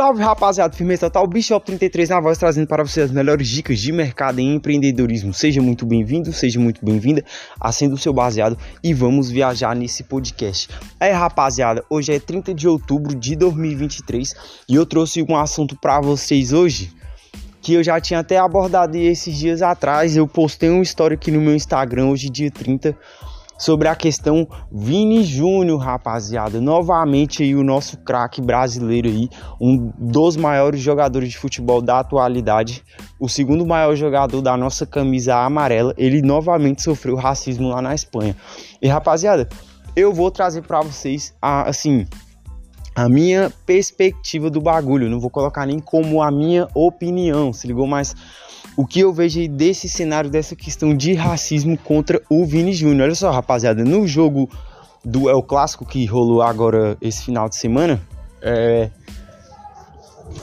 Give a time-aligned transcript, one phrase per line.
[0.00, 3.92] Salve rapaziada, firmeza total, Bishop 33 na voz trazendo para vocês as melhores dicas de
[3.92, 5.34] mercado em empreendedorismo.
[5.34, 7.22] Seja muito bem-vindo, seja muito bem-vinda,
[7.60, 10.70] acenda o seu baseado e vamos viajar nesse podcast.
[10.98, 14.34] É rapaziada, hoje é 30 de outubro de 2023
[14.66, 16.90] e eu trouxe um assunto para vocês hoje
[17.60, 20.16] que eu já tinha até abordado esses dias atrás.
[20.16, 22.96] Eu postei uma história aqui no meu Instagram hoje, dia 30
[23.60, 26.58] sobre a questão Vini Júnior, rapaziada.
[26.62, 29.28] Novamente aí o nosso craque brasileiro aí,
[29.60, 32.82] um dos maiores jogadores de futebol da atualidade,
[33.20, 38.34] o segundo maior jogador da nossa camisa amarela, ele novamente sofreu racismo lá na Espanha.
[38.80, 39.46] E rapaziada,
[39.94, 42.06] eu vou trazer para vocês a, assim,
[42.94, 47.86] a minha perspectiva do bagulho, não vou colocar nem como a minha opinião, se ligou?
[47.86, 48.14] Mas
[48.80, 53.02] o que eu vejo desse cenário, dessa questão de racismo contra o Vini Júnior.
[53.02, 54.48] Olha só, rapaziada, no jogo
[55.04, 58.00] do El Clássico que rolou agora esse final de semana,
[58.40, 58.88] é,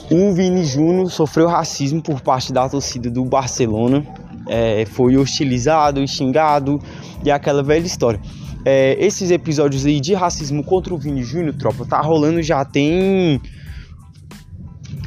[0.08, 4.06] o Vini Júnior sofreu racismo por parte da torcida do Barcelona,
[4.46, 6.80] é, foi hostilizado xingado
[7.24, 8.20] e aquela velha história.
[8.64, 13.40] É, esses episódios aí de racismo contra o Vini Júnior, tropa, tá rolando já tem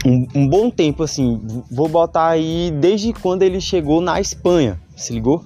[0.06, 5.14] um, um, bom tempo, assim, vou botar aí desde quando ele chegou na Espanha, se
[5.14, 5.44] ligou?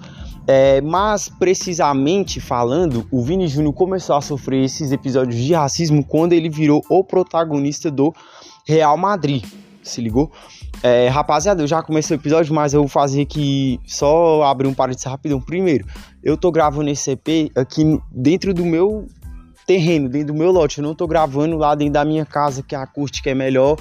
[0.47, 6.33] É, mas precisamente falando, o Vini Júnior começou a sofrer esses episódios de racismo quando
[6.33, 8.13] ele virou o protagonista do
[8.65, 9.43] Real Madrid,
[9.81, 10.31] se ligou?
[10.83, 14.73] É, rapaziada, eu já comecei o episódio, mas eu vou fazer aqui só abrir um
[14.73, 15.41] parênteses rapidão.
[15.41, 15.85] Primeiro,
[16.23, 19.07] eu tô gravando esse EP aqui dentro do meu
[19.65, 20.77] terreno, dentro do meu lote.
[20.77, 23.77] Eu não tô gravando lá dentro da minha casa, que a acústica é melhor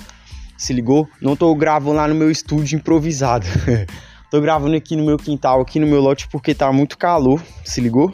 [0.56, 1.08] se ligou?
[1.20, 3.46] Não tô gravando lá no meu estúdio improvisado.
[4.30, 7.80] tô gravando aqui no meu quintal, aqui no meu lote, porque tá muito calor, se
[7.80, 8.12] ligou?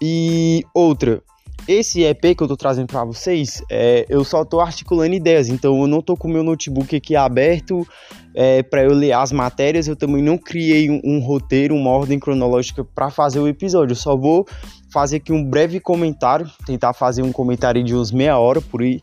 [0.00, 1.22] E outra,
[1.68, 5.80] esse EP que eu tô trazendo para vocês, é, eu só tô articulando ideias, então
[5.80, 7.86] eu não tô com meu notebook aqui aberto
[8.34, 12.18] é, para eu ler as matérias, eu também não criei um, um roteiro, uma ordem
[12.18, 14.46] cronológica para fazer o episódio, eu só vou
[14.92, 19.00] fazer aqui um breve comentário, tentar fazer um comentário de uns meia hora por aí,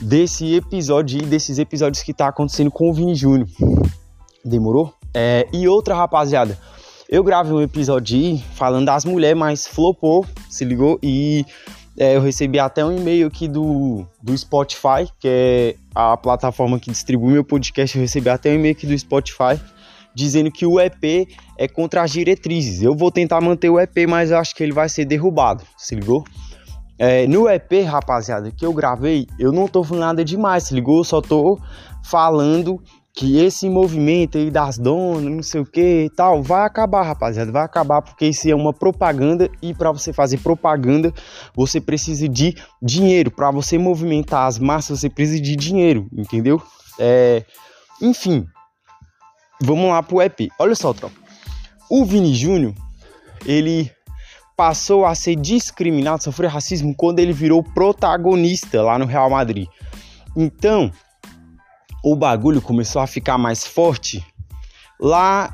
[0.00, 3.48] desse episódio e desses episódios que tá acontecendo com o Vini Júnior.
[4.44, 4.94] Demorou?
[5.12, 6.58] É, e outra rapaziada,
[7.08, 10.98] eu gravei um episódio falando das mulheres, mas flopou, se ligou?
[11.02, 11.44] E
[11.98, 16.90] é, eu recebi até um e-mail aqui do, do Spotify, que é a plataforma que
[16.90, 17.96] distribui meu podcast.
[17.96, 19.60] Eu recebi até um e-mail aqui do Spotify
[20.14, 21.28] dizendo que o EP
[21.58, 22.82] é contra as diretrizes.
[22.82, 25.94] Eu vou tentar manter o EP, mas eu acho que ele vai ser derrubado, se
[25.94, 26.24] ligou?
[27.02, 30.98] É, no EP, rapaziada, que eu gravei, eu não tô falando nada demais, se ligou?
[30.98, 31.58] Eu só tô
[32.04, 32.78] falando
[33.14, 37.50] que esse movimento aí das donas, não sei o que e tal, vai acabar, rapaziada,
[37.50, 41.10] vai acabar porque isso é uma propaganda e para você fazer propaganda,
[41.54, 43.30] você precisa de dinheiro.
[43.30, 46.62] Para você movimentar as massas, você precisa de dinheiro, entendeu?
[46.98, 47.46] É,
[48.02, 48.44] enfim,
[49.58, 50.50] vamos lá pro EP.
[50.58, 51.16] Olha só, tropa.
[51.90, 52.74] O Vini Júnior,
[53.46, 53.90] ele
[54.60, 59.66] passou a ser discriminado, sofrer racismo quando ele virou protagonista lá no Real Madrid.
[60.36, 60.92] Então,
[62.04, 64.22] o bagulho começou a ficar mais forte
[65.00, 65.50] lá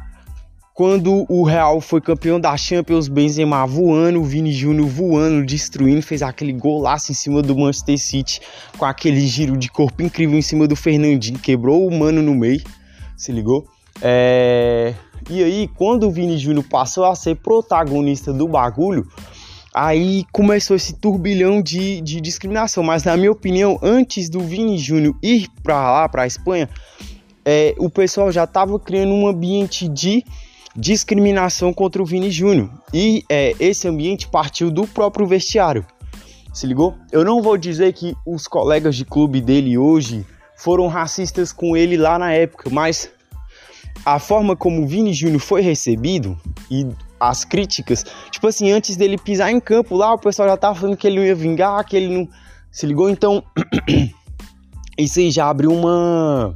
[0.74, 6.20] quando o Real foi campeão da Champions, Benzema voando, o Vini Júnior voando, destruindo, fez
[6.20, 8.40] aquele golaço em cima do Manchester City,
[8.76, 12.60] com aquele giro de corpo incrível em cima do Fernandinho, quebrou o mano no meio,
[13.16, 13.68] se ligou?
[14.02, 14.94] É...
[15.28, 19.08] E aí, quando o Vini Júnior passou a ser protagonista do bagulho,
[19.74, 22.82] aí começou esse turbilhão de, de discriminação.
[22.84, 26.68] Mas na minha opinião, antes do Vini Júnior ir para lá, para a Espanha,
[27.44, 30.24] é, o pessoal já estava criando um ambiente de
[30.76, 32.70] discriminação contra o Vini Júnior.
[32.92, 35.84] E é, esse ambiente partiu do próprio vestiário.
[36.52, 36.94] Se ligou?
[37.12, 40.24] Eu não vou dizer que os colegas de clube dele hoje
[40.56, 43.10] foram racistas com ele lá na época, mas
[44.04, 46.38] a forma como o Vini Júnior foi recebido
[46.70, 46.86] e
[47.18, 50.96] as críticas, tipo assim, antes dele pisar em campo lá, o pessoal já tava falando
[50.96, 52.28] que ele não ia vingar, que ele não
[52.70, 53.42] se ligou, então
[54.98, 56.54] isso aí já abre uma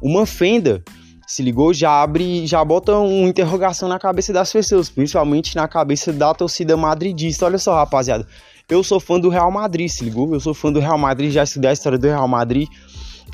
[0.00, 0.82] uma fenda,
[1.26, 6.12] se ligou, já abre, já bota uma interrogação na cabeça das pessoas, principalmente na cabeça
[6.12, 7.46] da torcida madridista.
[7.46, 8.26] Olha só, rapaziada,
[8.68, 10.34] eu sou fã do Real Madrid, se ligou?
[10.34, 12.68] Eu sou fã do Real Madrid, já estudei a história do Real Madrid.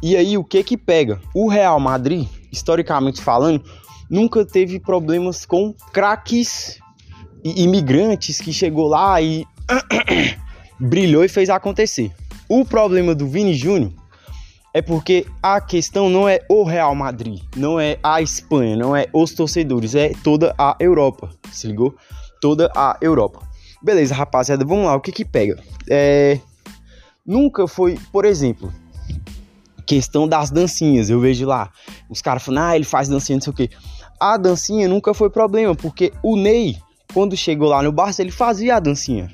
[0.03, 1.21] E aí, o que que pega?
[1.35, 3.63] O Real Madrid historicamente falando,
[4.09, 6.79] nunca teve problemas com craques
[7.45, 9.45] e imigrantes que chegou lá e
[10.79, 12.13] brilhou e fez acontecer.
[12.49, 13.93] O problema do Vini Júnior
[14.73, 19.07] é porque a questão não é o Real Madrid, não é a Espanha, não é
[19.13, 21.95] os torcedores, é toda a Europa, se ligou?
[22.41, 23.47] Toda a Europa.
[23.83, 25.59] Beleza, rapaziada, vamos lá, o que que pega?
[25.89, 26.39] É...
[27.25, 28.73] Nunca foi, por exemplo,
[29.89, 31.09] questão das dancinhas.
[31.09, 31.71] Eu vejo lá,
[32.11, 33.71] os caras falando, ah, ele faz dancinha, não sei o quê.
[34.21, 36.77] A dancinha nunca foi problema, porque o Ney,
[37.15, 39.31] quando chegou lá no Barça, ele fazia a dancinha.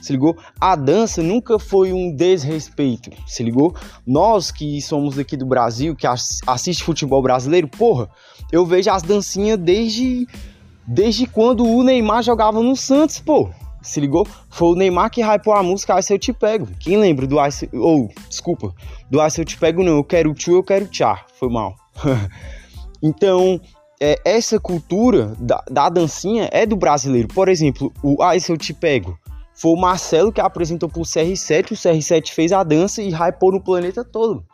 [0.00, 0.36] Se ligou?
[0.60, 3.10] A dança nunca foi um desrespeito.
[3.26, 3.74] Se ligou?
[4.06, 6.06] Nós que somos aqui do Brasil, que
[6.46, 8.08] assiste futebol brasileiro, porra,
[8.50, 10.26] eu vejo as dancinhas desde
[10.86, 13.50] desde quando o Neymar jogava no Santos, pô.
[13.88, 14.26] Se ligou?
[14.50, 16.68] Foi o Neymar que hypou a música Ai Se Eu Te Pego.
[16.78, 17.70] Quem lembra do Ai Se...
[17.72, 18.74] Ou, oh, desculpa.
[19.10, 19.96] Do Ai Se Eu Te Pego não.
[19.96, 21.24] Eu quero tchu, eu quero tchá.
[21.38, 21.74] Foi mal.
[23.02, 23.58] então,
[23.98, 27.28] é, essa cultura da, da dancinha é do brasileiro.
[27.28, 29.18] Por exemplo, o Ai Se Eu Te Pego.
[29.54, 31.72] Foi o Marcelo que apresentou pro CR7.
[31.72, 34.44] O CR7 fez a dança e hypou no planeta todo.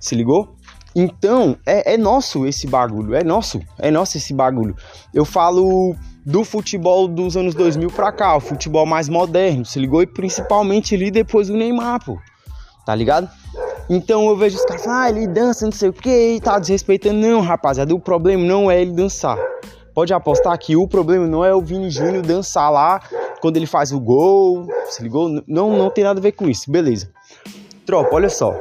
[0.00, 0.56] Se ligou?
[0.92, 3.14] Então, é, é nosso esse bagulho.
[3.14, 3.62] É nosso.
[3.78, 4.74] É nosso esse bagulho.
[5.14, 10.02] Eu falo do futebol dos anos 2000 pra cá, o futebol mais moderno, se ligou?
[10.02, 12.18] E principalmente ali depois do Neymar, pô.
[12.86, 13.28] Tá ligado?
[13.90, 17.18] Então eu vejo os caras falando, ah, ele dança, não sei o que, tá desrespeitando.
[17.18, 19.36] Não, rapaziada, o problema não é ele dançar.
[19.94, 23.00] Pode apostar que o problema não é o Vini Júnior dançar lá
[23.40, 25.28] quando ele faz o gol, se ligou?
[25.46, 27.10] Não, não tem nada a ver com isso, beleza.
[27.84, 28.58] Tropa, olha só.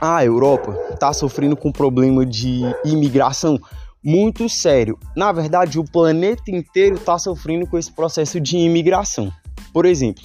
[0.00, 3.58] A Europa tá sofrendo com problema de imigração
[4.02, 4.98] muito sério.
[5.14, 9.32] Na verdade, o planeta inteiro está sofrendo com esse processo de imigração.
[9.72, 10.24] Por exemplo,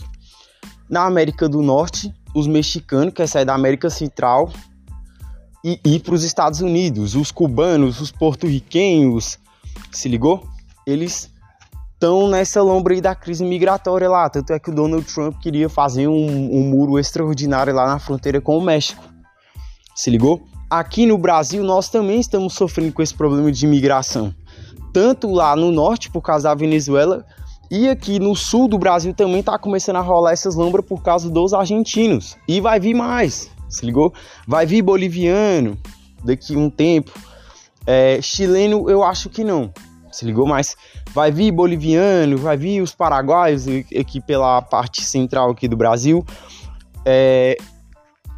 [0.90, 4.52] na América do Norte, os mexicanos querem sair da América Central
[5.64, 7.16] e ir para os Estados Unidos.
[7.16, 9.40] Os cubanos, os porto-riquenhos,
[9.92, 10.48] se ligou?
[10.86, 11.32] Eles
[11.94, 14.30] estão nessa lombra aí da crise migratória lá.
[14.30, 18.40] Tanto é que o Donald Trump queria fazer um, um muro extraordinário lá na fronteira
[18.40, 19.04] com o México.
[19.96, 20.46] Se ligou?
[20.70, 24.34] Aqui no Brasil nós também estamos sofrendo com esse problema de imigração.
[24.94, 27.26] Tanto lá no norte, por causa da Venezuela,
[27.70, 31.30] e aqui no sul do Brasil também está começando a rolar essas lombras por causa
[31.30, 32.38] dos argentinos.
[32.48, 34.14] E vai vir mais, se ligou?
[34.48, 35.78] Vai vir boliviano
[36.24, 37.12] daqui um tempo.
[37.86, 39.72] É, chileno eu acho que não,
[40.12, 40.48] se ligou?
[40.48, 40.78] Mas
[41.14, 43.66] vai vir boliviano, vai vir os paraguaios
[44.00, 46.26] aqui pela parte central aqui do Brasil.
[47.04, 47.58] É,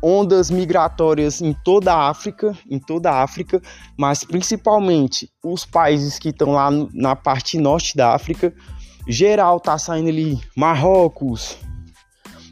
[0.01, 3.61] ondas migratórias em toda a África, em toda a África,
[3.97, 8.53] mas principalmente os países que estão lá na parte norte da África.
[9.07, 11.57] Geral tá saindo ali Marrocos,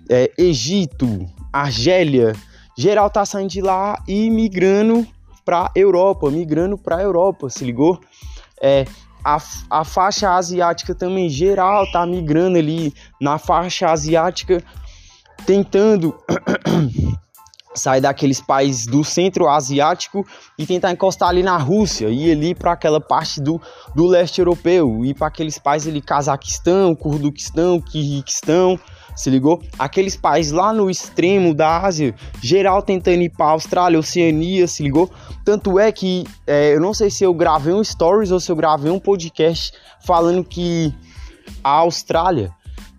[0.10, 2.34] é, Egito, Argélia,
[2.78, 5.06] geral tá saindo de lá e migrando
[5.44, 8.00] para Europa, migrando para Europa, se ligou?
[8.62, 8.86] É,
[9.24, 9.38] a,
[9.70, 14.64] a faixa asiática também geral tá migrando ali na faixa asiática,
[15.46, 16.16] tentando
[17.76, 20.26] sair daqueles países do centro asiático
[20.58, 23.62] e tentar encostar ali na Rússia, ir ali para aquela parte do,
[23.94, 28.80] do leste europeu, ir para aqueles países ali, Cazaquistão, Kurduquistão, Kirguistão,
[29.16, 29.62] se ligou?
[29.80, 35.10] Aqueles países lá no extremo da Ásia, geral tentando ir para Austrália, Oceania, se ligou?
[35.44, 38.56] Tanto é que é, eu não sei se eu gravei um stories ou se eu
[38.56, 39.72] gravei um podcast
[40.06, 40.94] falando que
[41.64, 42.52] a Austrália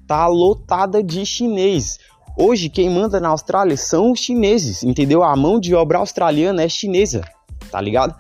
[0.07, 1.99] tá lotada de chinês.
[2.37, 5.23] Hoje, quem manda na Austrália são os chineses, entendeu?
[5.23, 7.23] A mão de obra australiana é chinesa,
[7.71, 8.15] tá ligado?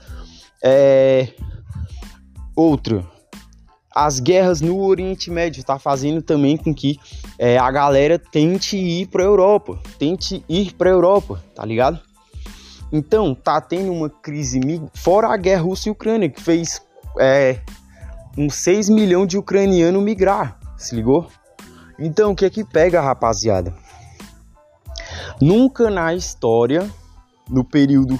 [0.64, 1.28] É...
[2.56, 3.06] Outro,
[3.94, 6.98] as guerras no Oriente Médio tá fazendo também com que
[7.38, 12.00] é, a galera tente ir para Europa, tente ir para Europa, tá ligado?
[12.90, 14.60] Então tá tendo uma crise
[14.94, 16.80] fora a guerra Rússia e Ucrânia que fez
[17.18, 17.60] é,
[18.38, 21.28] uns 6 milhões de ucranianos migrar, se ligou?
[21.98, 23.74] Então o que é que pega, rapaziada?
[25.40, 26.88] Nunca na história,
[27.48, 28.18] no período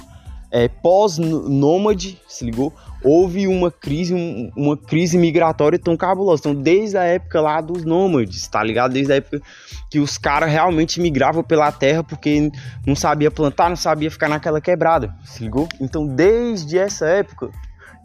[0.51, 2.73] é, pós-nômade, se ligou?
[3.03, 6.41] Houve uma crise, um, uma crise migratória tão cabulosa.
[6.41, 8.93] Então, desde a época lá dos nômades, tá ligado?
[8.93, 9.41] Desde a época
[9.89, 12.51] que os caras realmente migravam pela terra porque
[12.85, 15.67] não sabia plantar, não sabia ficar naquela quebrada, se ligou?
[15.79, 17.49] Então, desde essa época,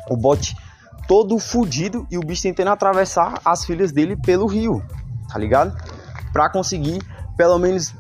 [0.10, 0.56] o bote
[1.08, 4.82] todo fudido e o bicho tentando atravessar as filhas dele pelo rio,
[5.30, 5.76] tá ligado?
[6.32, 7.02] Pra conseguir
[7.38, 7.94] pelo menos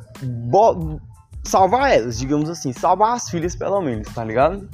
[1.44, 4.68] salvar elas, digamos assim, salvar as filhas pelo menos, tá ligado?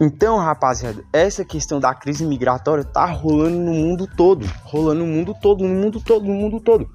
[0.00, 5.36] Então, rapaziada, essa questão da crise migratória tá rolando no mundo todo, rolando no mundo
[5.38, 6.90] todo, no mundo todo, no mundo todo.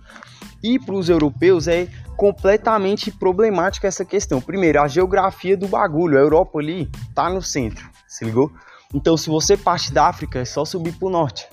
[0.63, 4.41] E para os europeus é completamente problemática essa questão.
[4.41, 8.51] Primeiro, a geografia do bagulho, a Europa ali tá no centro, se ligou?
[8.91, 11.47] Então, se você parte da África, é só subir pro norte.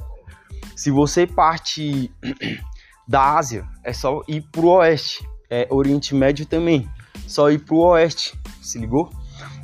[0.74, 2.10] Se você parte
[3.06, 6.88] da Ásia, é só ir pro oeste, é Oriente Médio também
[7.26, 9.10] só ir para o oeste, se ligou?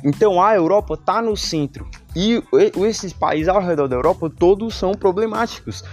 [0.03, 2.41] Então a Europa tá no centro e
[2.85, 5.83] esses países ao redor da Europa todos são problemáticos.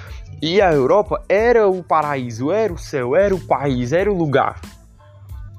[0.41, 4.61] E a Europa era o paraíso, era o céu, era o país, era o lugar.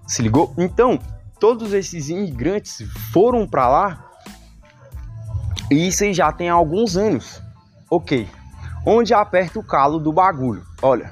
[0.06, 0.54] Se ligou?
[0.58, 1.00] Então,
[1.40, 4.08] todos esses imigrantes foram para lá
[5.70, 7.42] e isso já tem alguns anos.
[7.90, 8.28] OK.
[8.86, 10.64] Onde aperta o calo do bagulho?
[10.82, 11.12] Olha,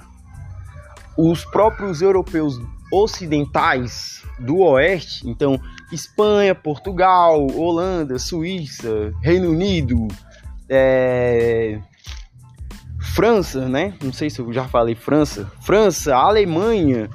[1.18, 2.60] os próprios europeus
[2.92, 5.60] ocidentais do oeste, então
[5.92, 10.08] Espanha, Portugal, Holanda, Suíça, Reino Unido,
[10.70, 11.80] é...
[13.14, 13.94] França, né?
[14.04, 17.10] Não sei se eu já falei França, França, Alemanha,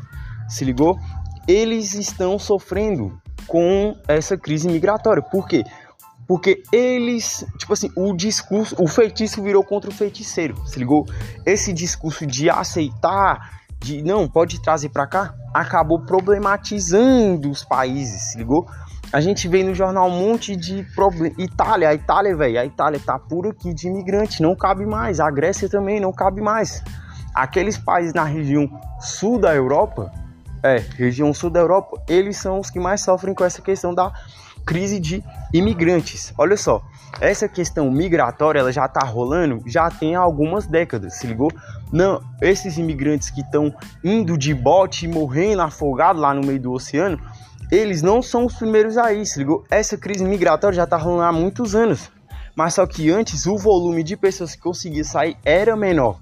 [0.49, 0.99] se ligou?
[1.47, 5.23] Eles estão sofrendo com essa crise migratória.
[5.23, 5.65] Por quê?
[6.27, 11.05] Porque eles, tipo assim, o discurso, o feitiço virou contra o feiticeiro, se ligou?
[11.45, 18.38] Esse discurso de aceitar de não, pode trazer para cá, acabou problematizando os países, se
[18.38, 18.66] ligou?
[19.12, 21.34] A gente vê no jornal um monte de problema.
[21.37, 25.18] Itália, a Itália, velho, a Itália tá por aqui de imigrante, não cabe mais.
[25.18, 26.82] A Grécia também não cabe mais.
[27.34, 28.70] Aqueles países na região
[29.00, 30.12] sul da Europa,
[30.62, 34.12] é, região sul da Europa, eles são os que mais sofrem com essa questão da
[34.64, 36.32] crise de imigrantes.
[36.38, 36.80] Olha só,
[37.20, 41.50] essa questão migratória ela já tá rolando já tem algumas décadas, se ligou?
[41.92, 46.73] Não, esses imigrantes que estão indo de bote e morrendo afogado lá no meio do
[46.73, 47.20] oceano,
[47.70, 49.64] eles não são os primeiros aí, se ligou?
[49.70, 52.11] Essa crise migratória já tá rolando há muitos anos.
[52.54, 56.18] Mas só que antes o volume de pessoas que conseguiam sair era menor.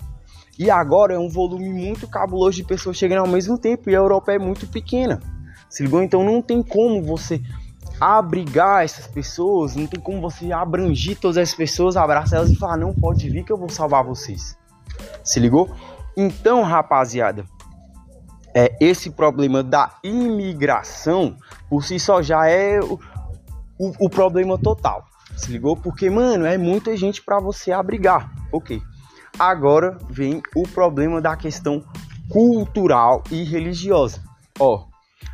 [0.58, 3.98] E agora é um volume muito cabuloso de pessoas chegando ao mesmo tempo e a
[3.98, 5.20] Europa é muito pequena.
[5.70, 6.02] Se ligou?
[6.02, 7.40] Então não tem como você
[8.00, 12.76] abrigar essas pessoas, não tem como você abrangir todas essas pessoas, abraçar elas e falar:
[12.76, 14.56] não pode vir que eu vou salvar vocês.
[15.25, 15.71] Se ligou?
[16.16, 17.45] Então, rapaziada,
[18.54, 21.37] é, esse problema da imigração
[21.68, 22.99] por si só já é o,
[23.78, 25.04] o, o problema total.
[25.37, 25.76] Se ligou?
[25.76, 28.33] Porque, mano, é muita gente para você abrigar.
[28.52, 28.83] Ok.
[29.38, 31.85] Agora vem o problema da questão
[32.28, 34.21] cultural e religiosa.
[34.59, 34.87] Ó,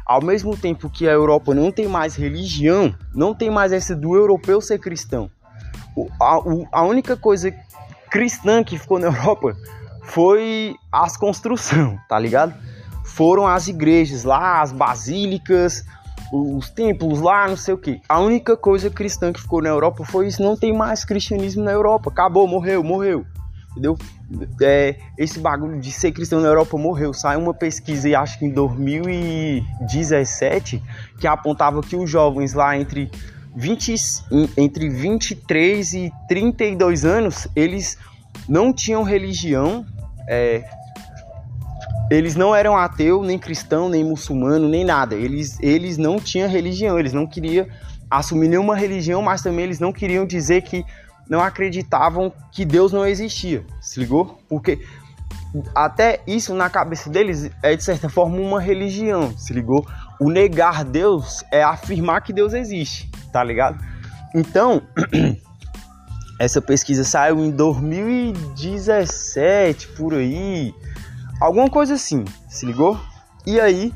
[0.04, 4.14] ao mesmo tempo que a Europa não tem mais religião, não tem mais essa do
[4.14, 5.30] europeu ser cristão.
[6.20, 6.40] A,
[6.73, 7.50] a única coisa
[8.14, 9.56] cristã que ficou na Europa
[10.04, 12.54] foi as construções, tá ligado?
[13.04, 15.85] Foram as igrejas lá, as basílicas,
[16.33, 18.00] os templos lá, não sei o que.
[18.09, 20.40] A única coisa cristã que ficou na Europa foi isso.
[20.40, 22.09] Não tem mais cristianismo na Europa.
[22.09, 23.26] Acabou, morreu, morreu
[23.73, 23.99] entendeu?
[24.62, 27.12] É, esse bagulho de ser cristão na Europa morreu.
[27.12, 30.80] Saiu uma pesquisa, acho que em 2017,
[31.18, 33.11] que apontava que os jovens lá entre
[33.54, 33.94] 20,
[34.56, 37.96] entre 23 e 32 anos, eles
[38.49, 39.87] não tinham religião,
[40.28, 40.64] é,
[42.11, 45.14] eles não eram ateu, nem cristão, nem muçulmano, nem nada.
[45.14, 47.66] Eles, eles não tinham religião, eles não queriam
[48.11, 50.84] assumir nenhuma religião, mas também eles não queriam dizer que
[51.28, 54.38] não acreditavam que Deus não existia, se ligou?
[54.49, 54.80] Porque
[55.75, 59.87] até isso na cabeça deles é de certa forma uma religião, se ligou?
[60.20, 63.84] O negar Deus é afirmar que Deus existe, tá ligado?
[64.32, 64.80] Então,
[66.38, 70.72] Essa pesquisa saiu em 2017, por aí.
[71.40, 73.00] Alguma coisa assim, se ligou?
[73.46, 73.92] E aí,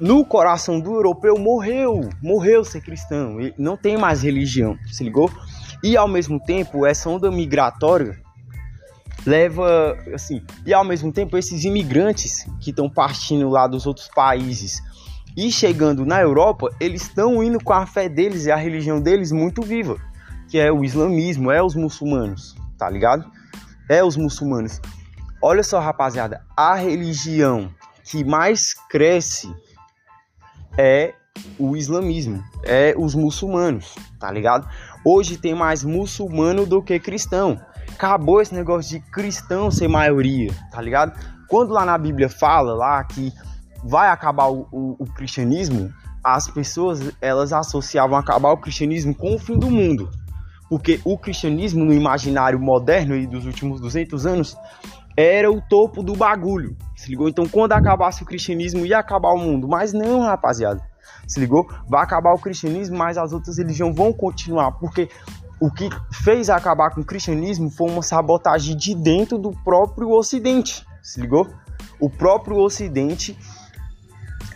[0.00, 5.30] no coração do europeu morreu, morreu ser cristão, ele não tem mais religião, se ligou?
[5.84, 8.18] E ao mesmo tempo, essa onda migratória
[9.26, 14.80] leva assim, e ao mesmo tempo esses imigrantes que estão partindo lá dos outros países
[15.36, 19.32] e chegando na Europa, eles estão indo com a fé deles e a religião deles
[19.32, 19.96] muito viva,
[20.48, 23.24] que é o islamismo, é os muçulmanos, tá ligado?
[23.88, 24.80] É os muçulmanos.
[25.40, 27.70] Olha só, rapaziada, a religião
[28.04, 29.52] que mais cresce
[30.76, 31.14] é
[31.58, 34.68] o islamismo, é os muçulmanos, tá ligado?
[35.04, 37.60] Hoje tem mais muçulmano do que cristão.
[37.94, 41.18] Acabou esse negócio de cristão ser maioria, tá ligado?
[41.48, 43.32] Quando lá na Bíblia fala lá que
[43.82, 49.38] vai acabar o, o, o cristianismo, as pessoas elas associavam acabar o cristianismo com o
[49.38, 50.10] fim do mundo.
[50.68, 54.56] Porque o cristianismo no imaginário moderno e dos últimos 200 anos
[55.16, 56.76] era o topo do bagulho.
[56.96, 57.28] Se ligou?
[57.28, 59.68] Então, quando acabasse o cristianismo, ia acabar o mundo.
[59.68, 60.80] Mas não, rapaziada.
[61.26, 61.68] Se ligou?
[61.88, 64.72] Vai acabar o cristianismo, mas as outras religiões vão continuar.
[64.72, 65.08] Porque
[65.60, 70.86] o que fez acabar com o cristianismo foi uma sabotagem de dentro do próprio Ocidente.
[71.02, 71.48] Se ligou?
[72.00, 73.38] O próprio Ocidente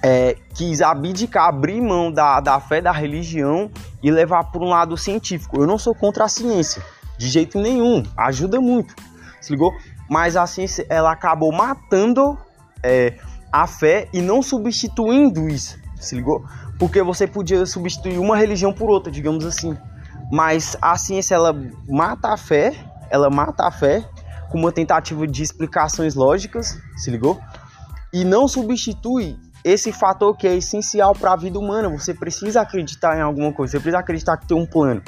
[0.02, 3.70] é, quis abdicar, abrir mão da, da fé, da religião
[4.02, 5.60] e levar por um lado científico.
[5.60, 6.82] Eu não sou contra a ciência,
[7.18, 8.94] de jeito nenhum, ajuda muito,
[9.40, 9.72] se ligou?
[10.08, 12.38] Mas a ciência ela acabou matando
[12.82, 13.14] é,
[13.50, 16.44] a fé e não substituindo isso, se ligou?
[16.78, 19.76] Porque você podia substituir uma religião por outra, digamos assim.
[20.30, 21.54] Mas a ciência ela
[21.88, 22.74] mata a fé,
[23.10, 24.04] ela mata a fé
[24.50, 27.40] com uma tentativa de explicações lógicas, se ligou?
[28.12, 29.36] E não substitui
[29.66, 31.88] esse fator que é essencial para a vida humana.
[31.88, 35.02] Você precisa acreditar em alguma coisa, você precisa acreditar que tem um plano.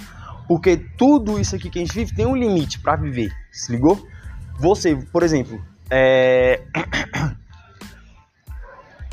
[0.48, 4.04] Porque tudo isso aqui que a gente vive tem um limite para viver, se ligou?
[4.58, 6.60] Você, por exemplo, é...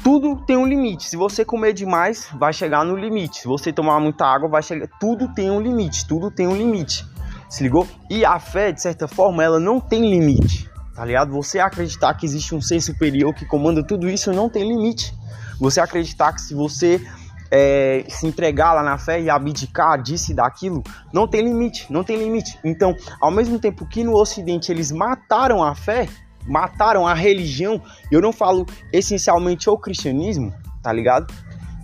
[0.02, 1.08] tudo tem um limite.
[1.08, 3.42] Se você comer demais, vai chegar no limite.
[3.42, 4.88] Se você tomar muita água, vai chegar.
[5.00, 6.08] Tudo tem um limite.
[6.08, 7.06] Tudo tem um limite.
[7.48, 7.88] Se ligou?
[8.10, 10.68] E a fé, de certa forma, ela não tem limite.
[10.96, 11.32] Tá ligado?
[11.34, 15.14] Você acreditar que existe um ser superior que comanda tudo isso não tem limite.
[15.60, 17.02] Você acreditar que se você
[17.52, 22.04] é, se entregar lá na fé e abdicar disso e daquilo, não tem limite, não
[22.04, 22.60] tem limite.
[22.64, 26.10] Então, ao mesmo tempo que no Ocidente eles mataram a fé,
[26.46, 31.34] mataram a religião, eu não falo essencialmente o cristianismo, tá ligado?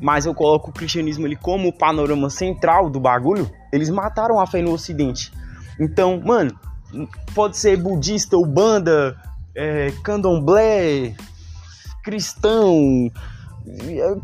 [0.01, 3.49] Mas eu coloco o cristianismo ali como o panorama central do bagulho.
[3.71, 5.31] Eles mataram a fé no Ocidente.
[5.79, 6.59] Então, mano,
[7.35, 9.15] pode ser budista, ubanda,
[9.55, 11.13] é, candomblé,
[12.03, 13.11] cristão,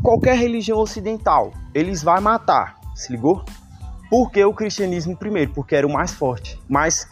[0.02, 3.44] qualquer religião ocidental, eles vão matar, se ligou?
[4.10, 6.60] Porque o cristianismo primeiro, porque era o mais forte.
[6.68, 7.08] Mas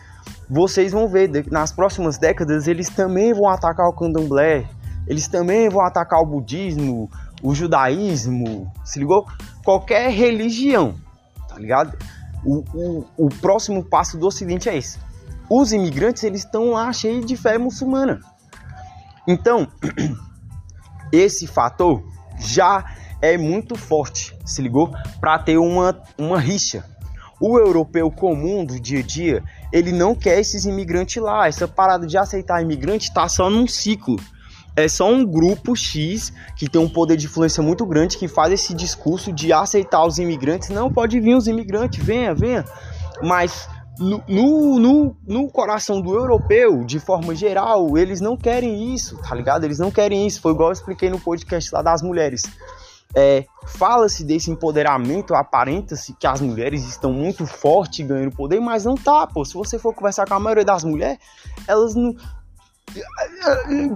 [0.50, 4.66] vocês vão ver, nas próximas décadas, eles também vão atacar o candomblé,
[5.08, 7.10] eles também vão atacar o budismo,
[7.44, 9.28] o judaísmo, se ligou?
[9.64, 10.96] Qualquer religião,
[11.48, 11.98] tá ligado?
[12.44, 15.00] O, o, o próximo passo do ocidente é esse.
[15.50, 18.20] Os imigrantes, eles estão lá cheios de fé muçulmana.
[19.28, 19.68] Então,
[21.12, 22.04] esse fator
[22.40, 22.86] já
[23.22, 24.92] é muito forte, se ligou?
[25.20, 26.86] Para ter uma, uma rixa.
[27.40, 31.48] O europeu comum do dia a dia, ele não quer esses imigrantes lá.
[31.48, 34.18] Essa parada de aceitar imigrante tá só num ciclo.
[34.76, 38.52] É só um grupo X que tem um poder de influência muito grande que faz
[38.52, 40.70] esse discurso de aceitar os imigrantes.
[40.70, 42.66] Não, pode vir os imigrantes, venha, venha.
[43.22, 49.34] Mas no, no, no, coração do europeu, de forma geral, eles não querem isso, tá
[49.34, 49.64] ligado?
[49.64, 50.42] Eles não querem isso.
[50.42, 52.44] Foi igual eu expliquei no podcast lá das mulheres.
[53.16, 58.96] É, Fala-se desse empoderamento, aparenta-se que as mulheres estão muito fortes ganhando poder, mas não
[58.96, 59.44] tá, pô.
[59.44, 61.18] Se você for conversar com a maioria das mulheres,
[61.68, 62.16] elas não.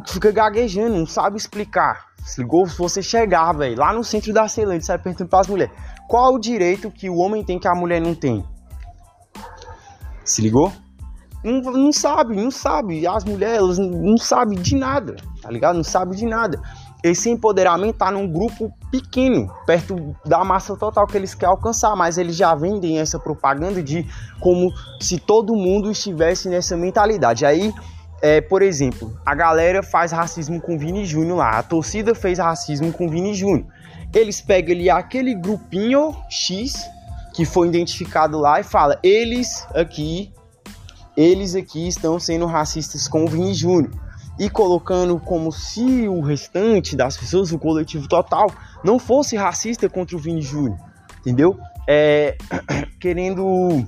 [0.08, 2.08] Fica gaguejando, não sabe explicar.
[2.26, 2.44] Se?
[2.44, 5.74] Se você chegar, velho, lá no centro da Ceilândia, sai perguntando para as mulheres:
[6.08, 8.44] qual o direito que o homem tem que a mulher não tem?
[10.30, 10.72] Se ligou?
[11.44, 13.08] Não, não sabe, não sabe.
[13.08, 15.78] As mulheres não sabem de nada, tá ligado?
[15.78, 16.62] Não sabem de nada.
[17.04, 22.20] Esse empoderamento tá num grupo pequeno, perto da massa total que eles querem alcançar, mas
[22.20, 24.06] eles já vendem essa propaganda de
[24.40, 27.44] como se todo mundo estivesse nessa mentalidade.
[27.44, 27.74] Aí,
[28.22, 32.94] é, por exemplo, a galera faz racismo com Vini Júnior lá, a torcida fez racismo
[32.94, 33.66] com Vini Júnior.
[34.14, 36.88] Eles pegam ali aquele grupinho X
[37.40, 40.30] que foi identificado lá e fala: eles aqui,
[41.16, 43.94] eles aqui estão sendo racistas com o Vini Júnior.
[44.38, 48.52] E colocando como se o restante das pessoas, o coletivo total,
[48.84, 50.78] não fosse racista contra o Vini Júnior,
[51.22, 51.58] entendeu?
[51.88, 52.38] É,
[53.00, 53.86] querendo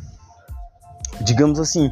[1.19, 1.91] digamos assim,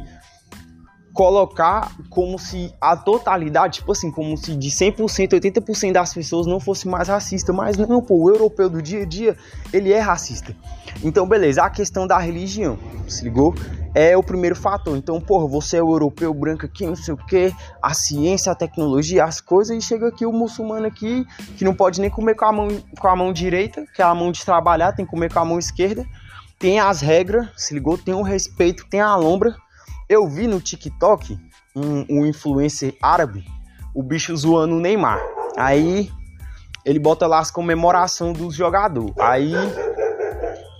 [1.12, 6.60] colocar como se a totalidade, tipo assim, como se de 100%, 80% das pessoas não
[6.60, 9.36] fosse mais racista, mas não, pô, o europeu do dia a dia,
[9.72, 10.54] ele é racista.
[11.02, 13.54] Então, beleza, a questão da religião, se ligou?
[13.92, 14.96] É o primeiro fator.
[14.96, 18.54] Então, porra, você é o europeu branco aqui, não sei o que, a ciência, a
[18.54, 22.44] tecnologia, as coisas, e chega aqui o muçulmano aqui, que não pode nem comer com
[22.44, 22.68] a mão,
[22.98, 25.44] com a mão direita, que é a mão de trabalhar, tem que comer com a
[25.44, 26.06] mão esquerda,
[26.58, 27.98] tem as regras, se ligou?
[27.98, 29.56] Tem o respeito, tem a lombra,
[30.10, 31.38] eu vi no TikTok
[31.74, 33.44] um, um influencer árabe,
[33.94, 35.22] o bicho zoando o Neymar.
[35.56, 36.10] Aí
[36.84, 39.14] ele bota lá as comemoração dos jogadores.
[39.20, 39.54] Aí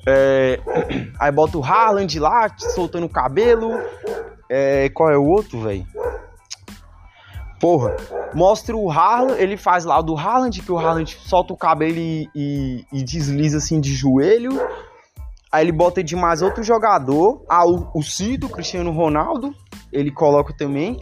[0.04, 0.58] é,
[1.20, 3.70] aí bota o Haaland lá, soltando o cabelo.
[4.48, 5.86] É, qual é o outro, velho?
[7.60, 7.94] Porra,
[8.34, 11.98] mostra o Haaland, ele faz lá o do Haaland, que o Haaland solta o cabelo
[11.98, 14.60] e, e, e desliza assim de joelho.
[15.52, 17.44] Aí ele bota de mais outro jogador.
[17.48, 19.54] Ah, o, o Cido, Cristiano Ronaldo.
[19.92, 21.00] Ele coloca também.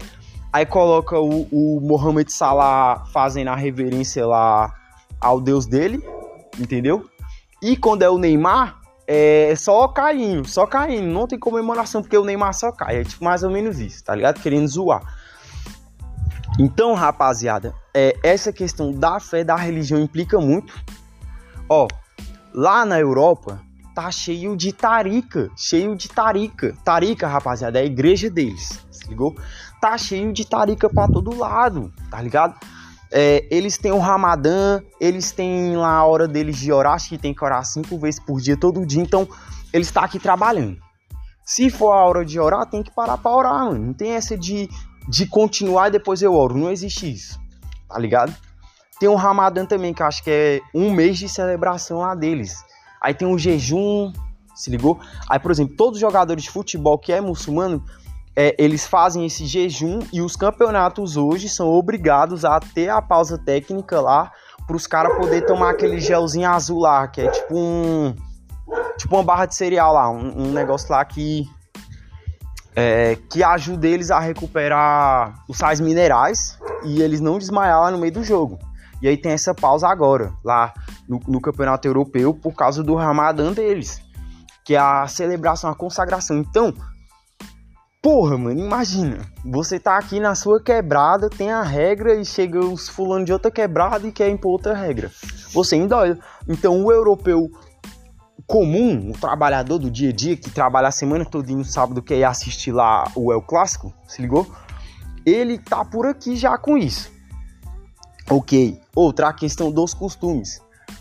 [0.52, 4.72] Aí coloca o, o Mohamed Salah fazendo a reverência lá
[5.20, 6.02] ao deus dele.
[6.58, 7.04] Entendeu?
[7.62, 11.06] E quando é o Neymar, é só caindo, só caindo.
[11.06, 13.00] Não tem comemoração, porque o Neymar só cai.
[13.00, 14.40] É tipo mais ou menos isso, tá ligado?
[14.40, 15.02] Querendo zoar.
[16.58, 20.74] Então, rapaziada, é, essa questão da fé, da religião implica muito.
[21.68, 21.86] Ó,
[22.52, 23.60] lá na Europa,
[23.98, 26.72] tá cheio de tarica, cheio de tarica.
[26.84, 29.34] Tarica, rapaziada, é a igreja deles, ligou?
[29.80, 32.54] Tá cheio de tarica para todo lado, tá ligado?
[33.10, 37.18] É, eles têm o Ramadã, eles têm lá a hora deles de orar, acho que
[37.18, 39.26] tem que orar cinco vezes por dia, todo dia, então
[39.72, 40.78] eles tá aqui trabalhando.
[41.44, 43.86] Se for a hora de orar, tem que parar pra orar, mano.
[43.86, 44.68] Não tem essa de,
[45.08, 46.56] de continuar e depois eu oro.
[46.56, 47.40] Não existe isso,
[47.88, 48.32] tá ligado?
[49.00, 52.67] Tem o Ramadã também, que acho que é um mês de celebração lá deles.
[53.00, 54.12] Aí tem um jejum,
[54.54, 54.98] se ligou?
[55.28, 57.84] Aí, por exemplo, todos os jogadores de futebol que é muçulmano,
[58.34, 63.36] é, eles fazem esse jejum e os campeonatos hoje são obrigados a ter a pausa
[63.36, 64.30] técnica lá
[64.66, 68.14] para os caras poder tomar aquele gelzinho azul lá, que é tipo um
[68.96, 71.48] tipo uma barra de cereal lá, um, um negócio lá que
[72.76, 77.98] é, que ajuda eles a recuperar os sais minerais e eles não desmaiar lá no
[77.98, 78.58] meio do jogo.
[79.00, 80.72] E aí tem essa pausa agora, lá
[81.08, 84.00] no, no Campeonato Europeu, por causa do Ramadã deles,
[84.64, 86.38] que é a celebração, a consagração.
[86.38, 86.74] Então,
[88.02, 92.88] porra, mano, imagina, você tá aqui na sua quebrada, tem a regra e chega os
[92.88, 95.10] fulano de outra quebrada e quer impor outra regra.
[95.52, 96.18] Você ainda.
[96.48, 97.50] Então, o europeu
[98.46, 102.16] comum, o trabalhador do dia a dia, que trabalha a semana toda no sábado, quer
[102.16, 104.46] ir assistir lá o El Clássico, se ligou?
[105.24, 107.17] Ele tá por aqui já com isso.
[108.30, 108.78] Ok.
[108.94, 110.60] Outra questão dos costumes.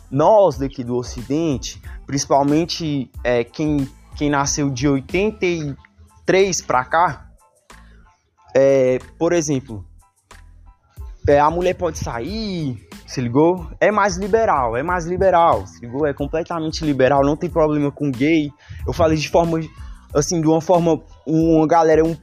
[0.10, 7.32] Nós daqui do Ocidente, principalmente é, quem, quem nasceu de 83 para cá,
[8.56, 9.86] é, por exemplo,
[11.28, 13.70] é, a mulher pode sair, se ligou?
[13.82, 16.08] É mais liberal, é mais liberal, se ligou?
[16.08, 18.50] É completamente liberal, não tem problema com gay.
[18.86, 19.60] Eu falei de forma,
[20.16, 22.16] assim, de uma forma, uma galera um,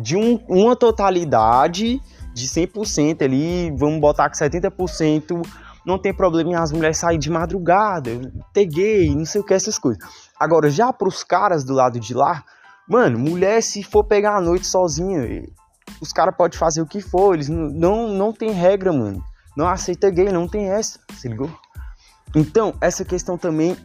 [0.00, 2.00] de um, uma totalidade
[2.34, 5.40] de 100% ali, vamos botar que 70%
[5.86, 8.10] não tem problema em as mulheres saírem de madrugada,
[8.52, 10.02] ter gay, não sei o que, essas coisas.
[10.38, 12.42] Agora, já pros caras do lado de lá,
[12.88, 15.46] mano, mulher se for pegar a noite sozinha,
[16.00, 19.22] os caras podem fazer o que for, eles não, não, não tem regra, mano.
[19.56, 21.50] Não aceita gay, não tem essa, se ligou?
[22.34, 23.76] Então, essa questão também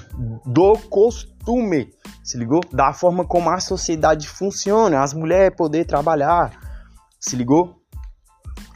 [0.46, 1.92] do costume,
[2.24, 2.60] se ligou?
[2.72, 6.58] Da forma como a sociedade funciona, as mulheres poder trabalhar,
[7.20, 7.77] se ligou?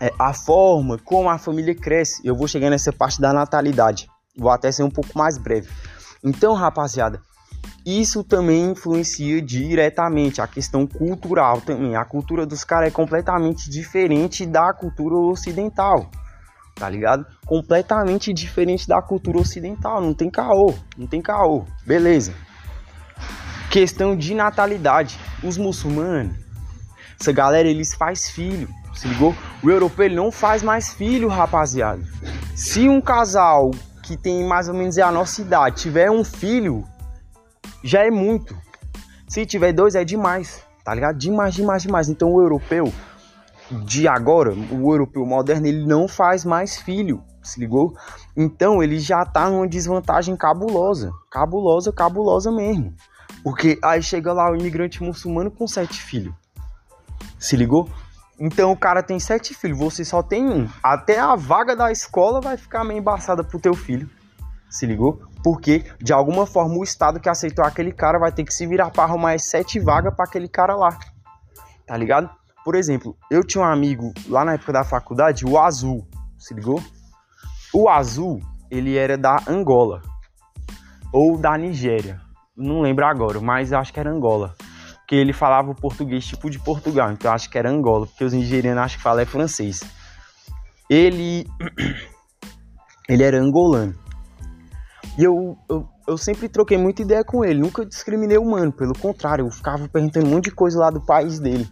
[0.02, 2.20] É, a forma como a família cresce.
[2.26, 4.08] Eu vou chegar nessa parte da natalidade.
[4.36, 5.68] Vou até ser um pouco mais breve.
[6.24, 7.22] Então, rapaziada,
[7.86, 11.94] isso também influencia diretamente a questão cultural também.
[11.94, 16.10] A cultura dos caras é completamente diferente da cultura ocidental.
[16.74, 17.24] Tá ligado?
[17.46, 20.00] Completamente diferente da cultura ocidental.
[20.00, 21.64] Não tem caô, não tem caô.
[21.86, 22.34] Beleza.
[23.70, 25.16] Questão de natalidade.
[25.44, 26.36] Os muçulmanos,
[27.20, 29.34] essa galera, eles faz filho se ligou?
[29.62, 32.02] O europeu ele não faz mais filho, rapaziada.
[32.54, 33.70] Se um casal
[34.02, 36.84] que tem mais ou menos a nossa idade tiver um filho,
[37.82, 38.56] já é muito.
[39.28, 40.62] Se tiver dois, é demais.
[40.84, 41.16] Tá ligado?
[41.16, 42.08] Demais, demais, demais.
[42.08, 42.92] Então o europeu
[43.84, 47.22] de agora, o europeu moderno, ele não faz mais filho.
[47.42, 47.96] Se ligou?
[48.36, 51.10] Então ele já tá numa desvantagem cabulosa.
[51.30, 52.94] Cabulosa, cabulosa mesmo.
[53.42, 56.34] Porque aí chega lá o imigrante muçulmano com sete filhos.
[57.38, 57.88] Se ligou?
[58.44, 60.68] Então o cara tem sete filhos, você só tem um.
[60.82, 64.10] Até a vaga da escola vai ficar meio embaçada pro teu filho.
[64.68, 65.22] Se ligou?
[65.44, 68.90] Porque, de alguma forma, o Estado que aceitou aquele cara vai ter que se virar
[68.90, 70.98] para arrumar as sete vagas para aquele cara lá.
[71.86, 72.28] Tá ligado?
[72.64, 76.04] Por exemplo, eu tinha um amigo lá na época da faculdade, o Azul.
[76.36, 76.82] Se ligou?
[77.72, 80.02] O Azul, ele era da Angola.
[81.12, 82.20] Ou da Nigéria.
[82.56, 84.56] Não lembro agora, mas acho que era Angola.
[85.02, 87.12] Porque ele falava o português tipo de Portugal.
[87.12, 88.06] Então acho que era Angola.
[88.06, 89.82] Porque os nigerianos acham que falam é francês.
[90.88, 91.46] Ele.
[93.08, 93.94] Ele era angolano.
[95.18, 98.94] E eu, eu, eu sempre troquei muita ideia com ele, nunca discriminei o mano, pelo
[98.98, 101.68] contrário, eu ficava perguntando um monte de coisa lá do país dele.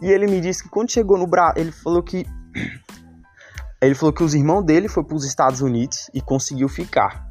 [0.00, 2.26] E ele me disse que quando chegou no Brasil, ele falou que
[3.80, 7.28] ele falou que os irmãos dele foi para os Estados Unidos e conseguiu ficar.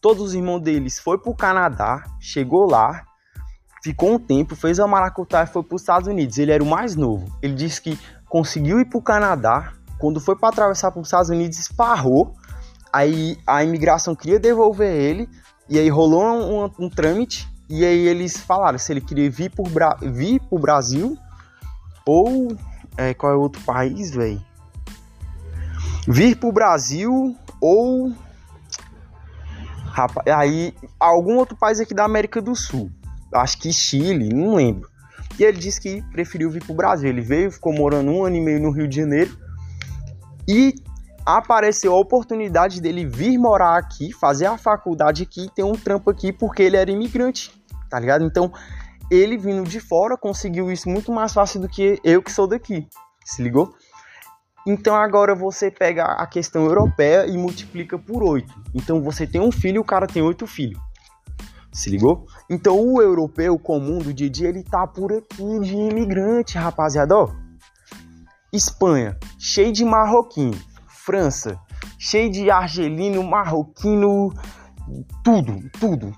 [0.00, 3.04] Todos os irmãos deles foi para o Canadá, chegou lá,
[3.82, 6.38] ficou um tempo, fez a maracutá e foi para os Estados Unidos.
[6.38, 7.36] Ele era o mais novo.
[7.42, 11.30] Ele disse que conseguiu ir para o Canadá, quando foi para atravessar para os Estados
[11.30, 12.34] Unidos, esparrou
[12.92, 15.28] Aí a imigração queria devolver ele,
[15.68, 19.50] e aí rolou um, um, um trâmite, e aí eles falaram se ele queria vir
[19.50, 19.96] por Bra
[20.48, 21.16] pro Brasil
[22.04, 22.54] ou.
[22.94, 24.44] É, qual é o outro país, velho?
[26.06, 28.12] Vir pro Brasil ou.
[29.86, 32.90] Rapaz, aí algum outro país aqui da América do Sul.
[33.32, 34.88] Acho que Chile, não lembro.
[35.38, 37.08] E ele disse que preferiu vir pro Brasil.
[37.08, 39.36] Ele veio, ficou morando um ano e meio no Rio de Janeiro.
[40.46, 40.74] E
[41.24, 46.32] apareceu a oportunidade dele vir morar aqui, fazer a faculdade aqui, ter um trampo aqui,
[46.32, 47.52] porque ele era imigrante,
[47.88, 48.24] tá ligado?
[48.24, 48.52] Então,
[49.10, 52.88] ele vindo de fora conseguiu isso muito mais fácil do que eu que sou daqui,
[53.24, 53.74] se ligou?
[54.66, 58.52] Então agora você pega a questão europeia e multiplica por 8.
[58.74, 60.80] Então você tem um filho, o cara tem oito filhos.
[61.72, 62.26] Se ligou?
[62.50, 67.16] Então o europeu comum do dia a dia, ele tá por aqui de imigrante, rapaziada,
[67.16, 67.30] ó.
[68.52, 70.58] Espanha, cheio de marroquino
[71.04, 71.58] França,
[71.98, 74.32] cheio de argelino, marroquino,
[75.24, 76.12] tudo, tudo.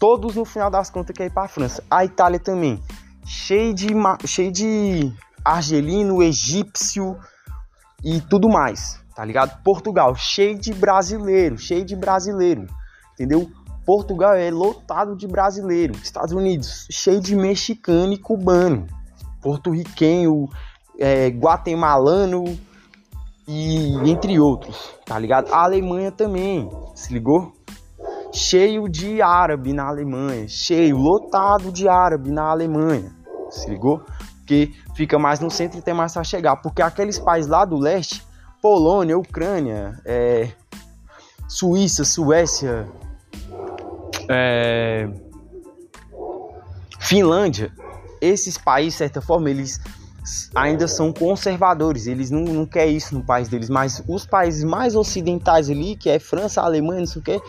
[0.00, 1.84] Todos no final das contas querem ir para a França.
[1.88, 2.82] A Itália também,
[3.24, 3.86] cheio de,
[4.26, 5.12] cheio de
[5.44, 7.16] argelino, egípcio
[8.02, 9.62] e tudo mais, tá ligado?
[9.62, 12.66] Portugal, cheio de brasileiro, cheio de brasileiro,
[13.12, 13.48] entendeu?
[13.86, 15.94] Portugal é lotado de brasileiro.
[15.94, 18.86] Estados Unidos, cheio de mexicano e cubano.
[19.40, 20.48] Porto-riquenho,
[20.98, 22.58] é, guatemalano,
[23.48, 25.52] e entre outros, tá ligado?
[25.52, 27.52] A Alemanha também, se ligou?
[28.32, 33.14] Cheio de árabe na Alemanha, cheio, lotado de árabe na Alemanha,
[33.50, 34.02] se ligou?
[34.38, 37.76] Porque fica mais no centro e tem mais a chegar, porque aqueles países lá do
[37.76, 38.22] leste,
[38.60, 40.50] Polônia, Ucrânia, é,
[41.48, 42.88] Suíça, Suécia,
[44.28, 45.08] é,
[47.00, 47.72] Finlândia,
[48.20, 49.80] esses países, de certa forma, eles
[50.54, 54.96] ainda são conservadores, eles não, não querem isso no país deles, mas os países mais
[54.96, 57.40] ocidentais ali, que é França, Alemanha, não sei o que,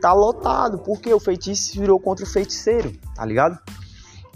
[0.00, 3.58] tá lotado, porque o feitiço virou contra o feiticeiro, tá ligado?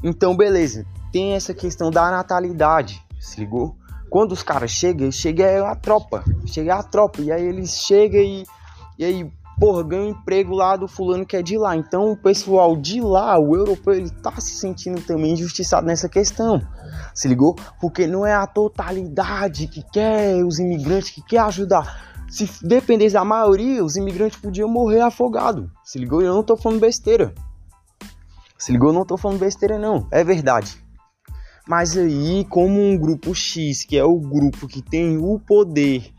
[0.02, 3.76] Então, beleza, tem essa questão da natalidade, se ligou?
[4.08, 8.44] Quando os caras chegam, chega a tropa, chega a tropa, e aí eles chegam e,
[8.96, 11.76] e aí porra, ganha emprego lá do fulano que é de lá.
[11.76, 16.62] Então o pessoal de lá, o europeu, ele tá se sentindo também injustiçado nessa questão.
[17.14, 17.56] Se ligou?
[17.80, 22.08] Porque não é a totalidade que quer os imigrantes que quer ajudar.
[22.30, 25.68] Se dependesse da maioria, os imigrantes podiam morrer afogados.
[25.82, 26.20] Se ligou?
[26.20, 27.34] Eu não tô falando besteira.
[28.58, 28.90] Se ligou?
[28.90, 30.06] Eu não tô falando besteira não.
[30.10, 30.76] É verdade.
[31.66, 36.12] Mas aí, como um grupo X, que é o grupo que tem o poder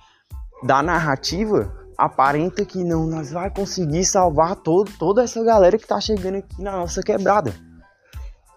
[0.63, 5.99] da narrativa, aparenta que não, nós vai conseguir salvar todo, toda essa galera que tá
[5.99, 7.53] chegando aqui na nossa quebrada.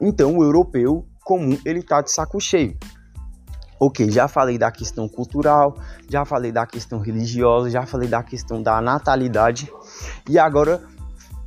[0.01, 2.79] Então o europeu comum ele tá de saco cheio.
[3.81, 5.77] Ok, já falei da questão cultural,
[6.09, 9.69] já falei da questão religiosa, já falei da questão da natalidade
[10.29, 10.81] e agora,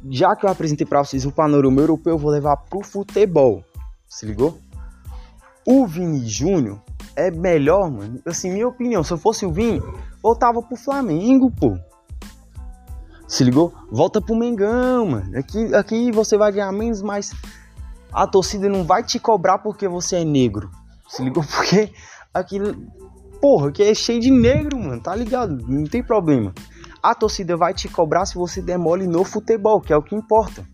[0.09, 3.63] já que eu apresentei para vocês o panorama europeu, eu vou levar pro futebol.
[4.05, 4.59] Se ligou?
[5.65, 6.81] O Vini Júnior
[7.15, 8.19] é melhor, mano.
[8.25, 9.81] Assim, minha opinião, se eu fosse o Vini,
[10.21, 11.77] voltava pro Flamengo, pô.
[13.27, 13.73] Se ligou?
[13.91, 15.37] Volta pro Mengão, mano.
[15.37, 17.31] Aqui, aqui você vai ganhar menos, mas
[18.13, 20.69] a torcida não vai te cobrar porque você é negro.
[21.07, 21.43] Se ligou?
[21.45, 21.91] Porque
[22.33, 22.59] aqui,
[23.39, 25.01] porra, aqui é cheio de negro, mano.
[25.01, 25.57] Tá ligado?
[25.67, 26.53] Não tem problema.
[27.01, 30.67] A torcida vai te cobrar se você demole no futebol, que é o que importa.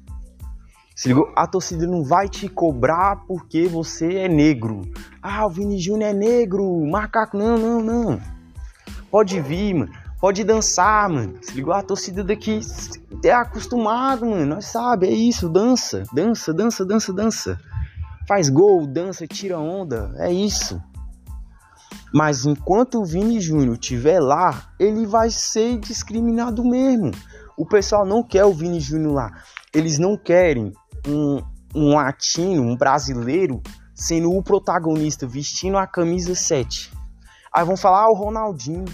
[1.02, 1.34] Se ligou?
[1.36, 4.84] A torcida não vai te cobrar porque você é negro.
[5.20, 7.36] Ah, o Vini Júnior é negro, macaco.
[7.36, 8.22] Não, não, não.
[9.10, 9.92] Pode vir, mano.
[10.20, 11.40] Pode dançar, mano.
[11.42, 11.74] Se ligou?
[11.74, 12.60] A torcida daqui
[13.26, 14.46] é acostumado, mano.
[14.46, 15.50] Nós sabe, é isso.
[15.50, 17.60] Dança, dança, dança, dança, dança.
[18.28, 20.14] Faz gol, dança, tira onda.
[20.18, 20.80] É isso.
[22.14, 27.10] Mas enquanto o Vini Júnior estiver lá, ele vai ser discriminado mesmo.
[27.58, 29.32] O pessoal não quer o Vini Júnior lá.
[29.74, 30.72] Eles não querem
[31.08, 31.42] um,
[31.76, 33.62] um latino, um brasileiro,
[33.94, 36.92] sendo o protagonista, vestindo a camisa 7.
[37.54, 38.86] Aí vão falar, ah, o Ronaldinho.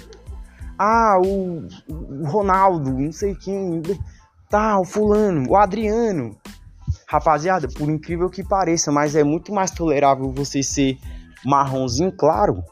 [0.77, 3.81] Ah, o, o Ronaldo, não sei quem.
[4.49, 6.37] Tá, o fulano, o Adriano.
[7.07, 10.97] Rapaziada, por incrível que pareça, mas é muito mais tolerável você ser
[11.45, 12.63] marronzinho claro.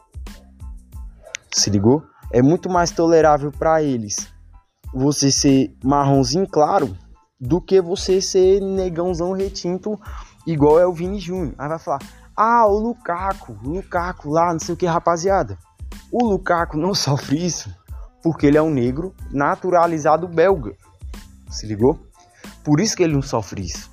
[1.50, 2.02] Se ligou?
[2.32, 4.28] É muito mais tolerável para eles
[4.92, 6.96] você ser marronzinho claro
[7.40, 10.00] do que você ser negãozão retinto
[10.46, 11.54] igual é o Vini Júnior.
[11.58, 12.00] Aí vai falar:
[12.36, 15.58] "Ah, o Lukaku, o Lukaku lá, não sei o que, rapaziada".
[16.10, 17.70] O Lukaku não sofre isso
[18.26, 20.74] porque ele é um negro naturalizado belga.
[21.48, 21.96] Se ligou?
[22.64, 23.88] Por isso que ele não sofre isso.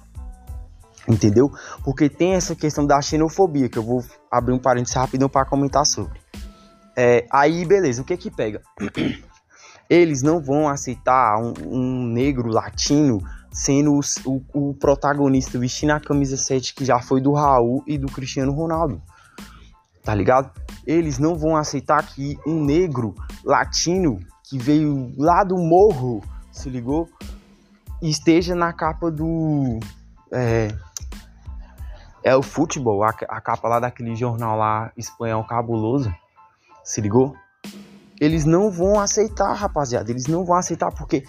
[1.08, 1.52] Entendeu?
[1.84, 5.86] Porque tem essa questão da xenofobia, que eu vou abrir um parênteses rapidão para comentar
[5.86, 6.20] sobre.
[6.98, 8.62] É, aí, beleza, o que que pega?
[9.90, 16.00] Eles não vão aceitar um, um negro latino sendo o, o, o, protagonista vestindo a
[16.00, 19.02] camisa 7 que já foi do Raul e do Cristiano Ronaldo.
[20.04, 20.52] Tá ligado?
[20.86, 23.14] Eles não vão aceitar que um negro
[23.46, 27.10] latino que veio lá do morro, se ligou?
[28.02, 29.80] Esteja na capa do.
[30.32, 30.68] É,
[32.24, 36.14] é o futebol, a, a capa lá daquele jornal lá espanhol cabuloso.
[36.84, 37.36] Se ligou?
[38.24, 40.10] Eles não vão aceitar, rapaziada.
[40.10, 41.26] Eles não vão aceitar porque,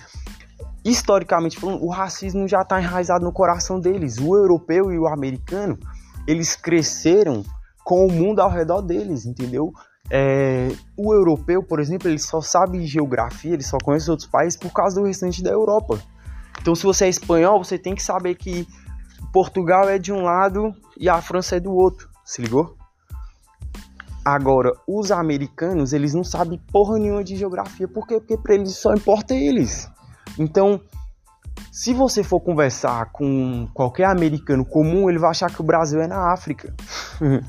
[0.84, 4.18] historicamente falando, o racismo já está enraizado no coração deles.
[4.18, 5.76] O europeu e o americano,
[6.24, 7.42] eles cresceram
[7.82, 9.72] com o mundo ao redor deles, entendeu?
[10.08, 14.72] É, o europeu, por exemplo, ele só sabe geografia, ele só conhece outros países por
[14.72, 15.98] causa do restante da Europa.
[16.60, 18.68] Então, se você é espanhol, você tem que saber que
[19.32, 22.08] Portugal é de um lado e a França é do outro.
[22.24, 22.76] Se ligou?
[24.24, 27.86] Agora, os americanos, eles não sabem porra nenhuma de geografia.
[27.86, 28.18] Por quê?
[28.18, 29.90] Porque para eles só importa eles.
[30.38, 30.80] Então,
[31.70, 36.06] se você for conversar com qualquer americano comum, ele vai achar que o Brasil é
[36.06, 36.72] na África.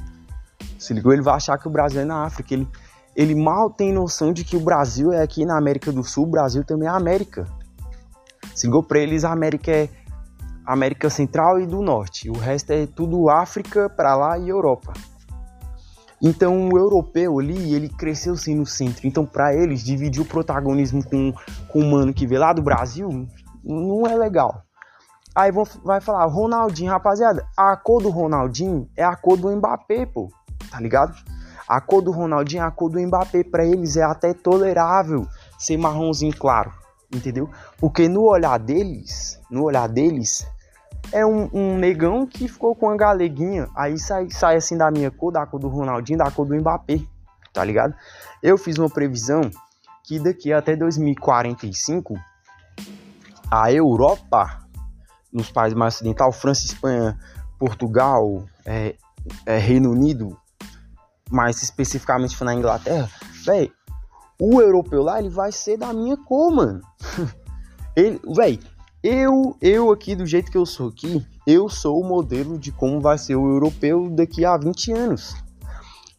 [0.77, 1.13] Se ligou?
[1.13, 2.53] Ele vai achar que o Brasil é na África.
[2.53, 2.67] Ele,
[3.15, 6.31] ele mal tem noção de que o Brasil é aqui na América do Sul, o
[6.31, 7.47] Brasil também é América.
[8.53, 8.83] Se ligou?
[8.83, 9.89] Pra eles, a América é
[10.65, 12.29] América Central e do Norte.
[12.29, 14.93] O resto é tudo África para lá e Europa.
[16.27, 19.05] Então o europeu ali, ele cresceu sim no centro.
[19.05, 21.31] Então para eles dividir o protagonismo com,
[21.67, 23.27] com o mano que veio lá do Brasil
[23.63, 24.63] não é legal.
[25.35, 30.07] Aí vão, vai falar, Ronaldinho, rapaziada, a cor do Ronaldinho é a cor do Mbappé,
[30.07, 30.31] pô,
[30.71, 31.15] tá ligado?
[31.67, 35.27] A cor do Ronaldinho é a cor do Mbappé, para eles é até tolerável
[35.59, 36.71] ser marronzinho claro,
[37.13, 37.49] entendeu?
[37.77, 40.47] Porque no olhar deles, no olhar deles,
[41.15, 43.69] é um, um, negão que ficou com uma galeguinha.
[43.73, 46.99] Aí sai, sai assim da minha cor, da cor do Ronaldinho, da cor do Mbappé,
[47.53, 47.95] tá ligado?
[48.43, 49.49] Eu fiz uma previsão
[50.03, 52.15] que daqui até 2045
[53.49, 54.67] a Europa,
[55.31, 57.17] nos países mais ocidentais, França, Espanha,
[57.57, 58.95] Portugal, é,
[59.45, 60.37] é, Reino Unido,
[61.31, 63.09] mais especificamente na Inglaterra,
[63.45, 63.71] velho,
[64.37, 66.81] o europeu lá ele vai ser da minha cor, mano.
[67.95, 68.74] ele, velho,
[69.05, 72.99] eu, eu aqui, do jeito que eu sou aqui, eu sou o modelo de como
[72.99, 75.35] vai ser o europeu daqui a 20 anos.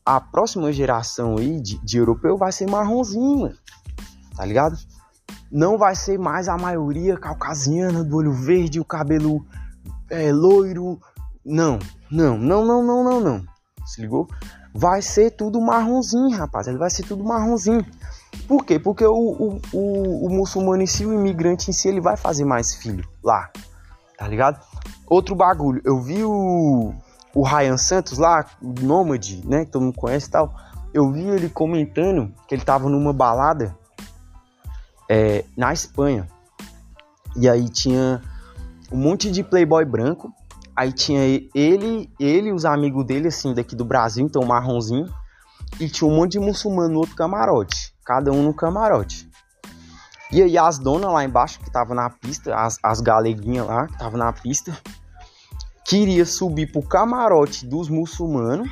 [0.04, 3.52] A próxima geração aí de, de europeu vai ser marronzinho,
[4.36, 4.78] tá ligado?
[5.50, 9.44] Não vai ser mais a maioria caucasiana, do olho verde, o cabelo
[10.08, 11.00] é, loiro.
[11.44, 13.44] Não, não, não, não, não, não, não.
[13.84, 14.28] Se ligou?
[14.72, 16.68] Vai ser tudo marronzinho, rapaz.
[16.68, 17.84] Ele vai ser tudo marronzinho.
[18.46, 18.78] Por quê?
[18.78, 22.44] Porque o, o, o, o muçulmano em si, o imigrante em si, ele vai fazer
[22.44, 23.50] mais filho lá,
[24.16, 24.60] tá ligado?
[25.06, 26.94] Outro bagulho, eu vi o,
[27.34, 30.54] o Ryan Santos lá, o Nômade, né, que todo mundo conhece e tal,
[30.94, 33.76] eu vi ele comentando que ele tava numa balada
[35.08, 36.28] é, na Espanha,
[37.36, 38.22] e aí tinha
[38.90, 40.32] um monte de playboy branco,
[40.74, 41.20] aí tinha
[41.54, 45.12] ele, ele e os amigos dele, assim, daqui do Brasil, então marronzinho,
[45.80, 49.28] e tinha um monte de muçulmano no outro camarote cada um no camarote.
[50.30, 53.92] E aí as donas lá embaixo, que estavam na pista, as, as galeguinhas lá, que
[53.92, 54.76] estavam na pista,
[55.84, 58.68] queria subir pro camarote dos muçulmanos,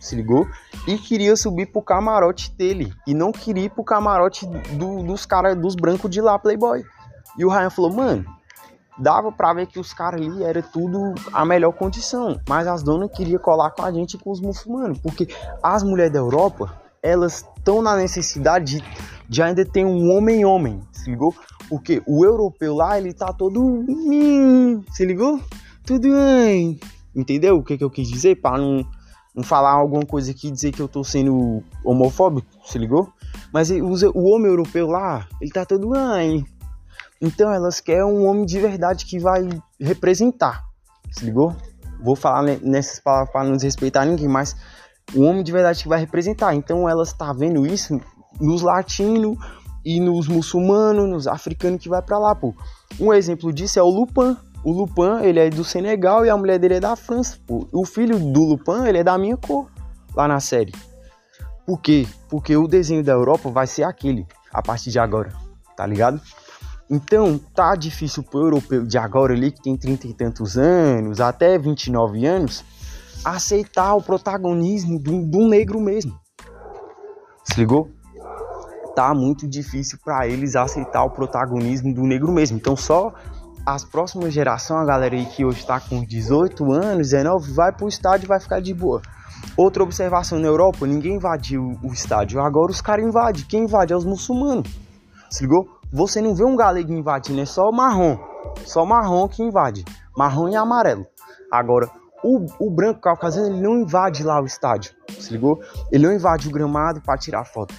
[0.00, 0.46] se ligou?
[0.86, 2.92] E queria subir pro camarote dele.
[3.06, 6.84] E não queria ir pro camarote do, dos caras, dos brancos de lá, Playboy.
[7.38, 8.26] E o Ryan falou, mano,
[8.98, 12.38] dava pra ver que os caras ali era tudo a melhor condição.
[12.48, 14.98] Mas as donas queriam colar com a gente com os muçulmanos.
[14.98, 15.28] Porque
[15.62, 18.84] as mulheres da Europa, elas estão na necessidade de,
[19.28, 21.34] de, ainda ter um homem-homem, se ligou?
[21.68, 23.86] Porque o europeu lá, ele tá todo.
[24.92, 25.40] Se ligou?
[25.86, 26.78] Tudo bem.
[27.14, 28.36] Entendeu o que, que eu quis dizer?
[28.36, 28.84] Para não,
[29.34, 33.10] não falar alguma coisa aqui e dizer que eu tô sendo homofóbico, se ligou?
[33.52, 36.44] Mas o, o homem europeu lá, ele tá todo bem.
[37.20, 39.48] Então elas querem um homem de verdade que vai
[39.80, 40.64] representar.
[41.10, 41.54] Se ligou?
[42.02, 44.56] Vou falar nessas palavras para não desrespeitar ninguém, mas
[45.14, 46.54] um homem de verdade que vai representar.
[46.54, 48.00] Então elas tá vendo isso
[48.40, 49.36] nos latinos
[49.84, 52.54] e nos muçulmanos, nos africanos que vai para lá, pô.
[53.00, 54.36] Um exemplo disso é o Lupin.
[54.64, 57.66] O Lupin, ele é do Senegal e a mulher dele é da França, pô.
[57.72, 59.68] O filho do Lupin, ele é da minha cor
[60.14, 60.72] lá na série.
[61.66, 62.06] Por quê?
[62.28, 65.32] Porque o desenho da Europa vai ser aquele a partir de agora,
[65.76, 66.20] tá ligado?
[66.90, 71.58] Então, tá difícil pro europeu de agora ali, que tem 30 e tantos anos, até
[71.58, 72.64] 29 anos,
[73.24, 76.18] aceitar o protagonismo do, do negro mesmo.
[77.44, 77.90] Se ligou?
[78.94, 82.58] Tá muito difícil para eles aceitar o protagonismo do negro mesmo.
[82.58, 83.12] Então, só
[83.64, 87.88] as próximas gerações, a galera aí que hoje tá com 18 anos, 19, vai pro
[87.88, 89.00] estádio e vai ficar de boa.
[89.56, 92.40] Outra observação na Europa, ninguém invadiu o estádio.
[92.40, 93.44] Agora os caras invadem.
[93.44, 94.70] Quem invade é os muçulmanos.
[95.30, 95.68] Se ligou?
[95.92, 98.18] Você não vê um galego invadindo, é só marrom.
[98.64, 99.84] Só marrom que invade.
[100.16, 101.06] Marrom e amarelo.
[101.50, 101.90] Agora,
[102.22, 104.94] o, o branco caucasiano ele não invade lá o estádio.
[105.18, 105.60] Se ligou?
[105.90, 107.74] Ele não invade o gramado para tirar foto.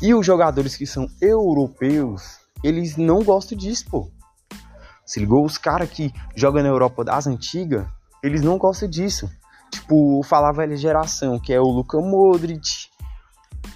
[0.00, 4.10] E os jogadores que são europeus, eles não gostam disso, pô.
[5.04, 5.44] Se ligou?
[5.44, 7.86] Os caras que jogam na Europa das antigas,
[8.22, 9.30] eles não gostam disso.
[9.70, 12.88] Tipo, falar velha geração, que é o Luka Modric,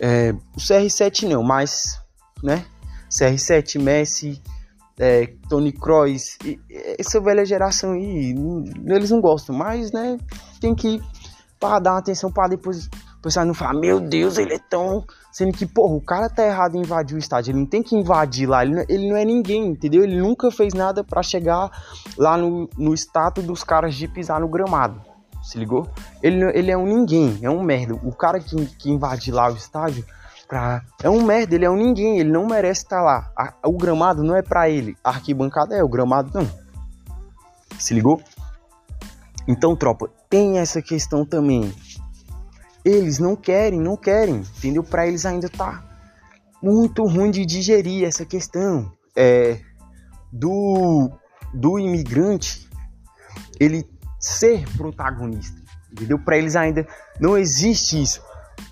[0.01, 2.01] é, o CR7 não, mas,
[2.43, 2.65] né?
[3.11, 4.43] CR7, Messi,
[4.99, 6.39] é, Tony Kroos,
[6.99, 8.35] essa velha geração aí,
[8.87, 10.19] eles não gostam, mas né,
[10.61, 11.01] tem que
[11.59, 12.89] para dar atenção para depois
[13.19, 15.05] o pessoal não falar, meu Deus, ele é tão.
[15.33, 17.97] Sendo que, porra, o cara tá errado em invadir o estádio, ele não tem que
[17.97, 20.03] invadir lá, ele não, ele não é ninguém, entendeu?
[20.03, 21.71] Ele nunca fez nada para chegar
[22.17, 25.03] lá no, no status dos caras de pisar no gramado.
[25.43, 25.89] Se ligou?
[26.23, 27.95] Ele, ele é um ninguém, é um merda.
[27.95, 30.05] O cara que, que invade lá o estádio
[30.47, 30.85] pra...
[31.03, 33.31] É um merda, ele é um ninguém, ele não merece estar lá.
[33.37, 36.49] A, o gramado não é para ele, a arquibancada é, o gramado não.
[37.79, 38.23] Se ligou?
[39.49, 41.73] Então, tropa, tem essa questão também.
[42.85, 44.83] Eles não querem, não querem, entendeu?
[44.83, 45.85] Para eles ainda tá
[46.63, 49.61] muito ruim de digerir essa questão é,
[50.33, 51.11] do,
[51.53, 52.69] do imigrante
[53.59, 53.89] ele
[54.19, 55.61] ser protagonista,
[55.93, 56.19] entendeu?
[56.19, 56.87] Para eles ainda
[57.21, 58.23] não existe isso.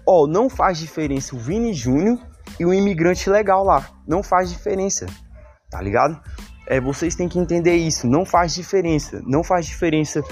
[0.06, 2.18] Ó, oh, não faz diferença o Vini Júnior
[2.58, 3.88] e o imigrante legal lá.
[4.06, 5.06] Não faz diferença.
[5.70, 6.20] Tá ligado?
[6.66, 8.06] É, vocês têm que entender isso.
[8.06, 9.22] Não faz diferença.
[9.26, 10.22] Não faz diferença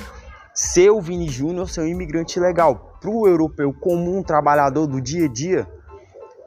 [0.54, 2.98] ser o Vini Júnior ser um imigrante legal.
[3.00, 5.66] Pro europeu comum, trabalhador do dia a dia,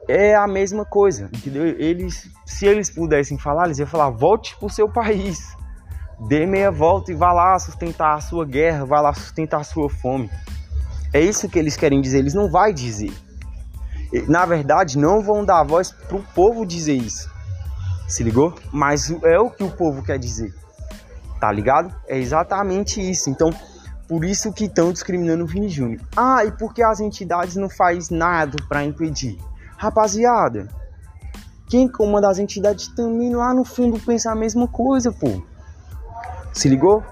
[0.08, 1.28] é a mesma coisa.
[1.34, 1.66] Entendeu?
[1.66, 5.56] Eles, se eles pudessem falar, eles iam falar: volte pro seu país.
[6.28, 9.90] Dê meia volta e vá lá sustentar a sua guerra, vá lá sustentar a sua
[9.90, 10.30] fome.
[11.16, 13.10] É isso que eles querem dizer, eles não vão dizer.
[14.28, 17.30] Na verdade, não vão dar voz pro povo dizer isso.
[18.06, 18.54] Se ligou?
[18.70, 20.54] Mas é o que o povo quer dizer.
[21.40, 21.90] Tá ligado?
[22.06, 23.30] É exatamente isso.
[23.30, 23.48] Então,
[24.06, 26.02] por isso que estão discriminando o Vini Júnior.
[26.14, 29.38] Ah, e porque as entidades não faz nada para impedir?
[29.78, 30.68] Rapaziada,
[31.70, 35.42] quem comanda as entidades também lá no fundo pensa a mesma coisa, pô.
[36.52, 37.02] Se ligou?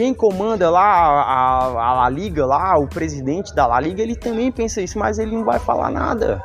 [0.00, 4.50] Quem comanda lá a, a, a Liga, lá, o presidente da La Liga, ele também
[4.50, 6.42] pensa isso, mas ele não vai falar nada.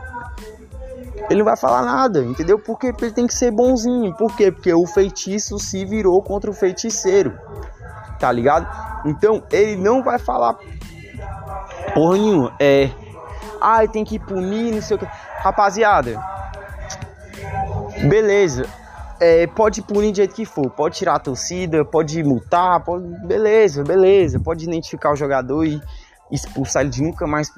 [1.30, 2.60] Ele não vai falar nada, entendeu?
[2.60, 4.14] Porque ele tem que ser bonzinho.
[4.18, 4.52] Por quê?
[4.52, 7.40] Porque o feitiço se virou contra o feiticeiro.
[8.20, 8.68] Tá ligado?
[9.06, 10.58] Então ele não vai falar
[11.94, 12.54] porra nenhuma.
[12.60, 12.90] É.
[13.62, 15.08] Ai, tem que punir, não sei o que.
[15.40, 16.22] Rapaziada.
[18.10, 18.68] Beleza
[19.20, 23.84] é, pode punir de jeito que for, pode tirar a torcida, pode multar, pode, beleza,
[23.84, 25.82] beleza, pode identificar o jogador e
[26.32, 27.52] expulsar ele de nunca mais.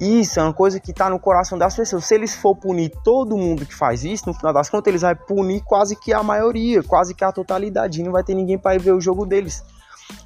[0.00, 2.04] Isso é uma coisa que está no coração das pessoas.
[2.04, 5.14] Se eles for punir todo mundo que faz isso, no final das contas, eles vão
[5.14, 8.02] punir quase que a maioria, quase que a totalidade.
[8.02, 9.62] Não vai ter ninguém para ver o jogo deles.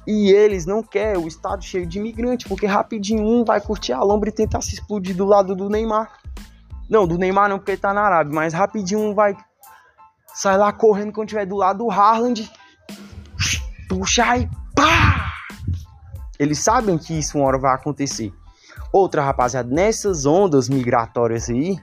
[0.05, 4.03] E eles não querem o estado cheio de imigrante, porque rapidinho um vai curtir a
[4.03, 6.11] lombra e tentar se explodir do lado do Neymar.
[6.89, 9.37] Não, do Neymar não, porque ele tá na Arábia, mas rapidinho um vai
[10.39, 12.49] sai lá correndo quando tiver do lado do Harland,
[13.89, 15.33] puxa e pá!
[16.39, 18.31] Eles sabem que isso uma hora vai acontecer.
[18.93, 21.77] Outra, rapaziada, nessas ondas migratórias aí,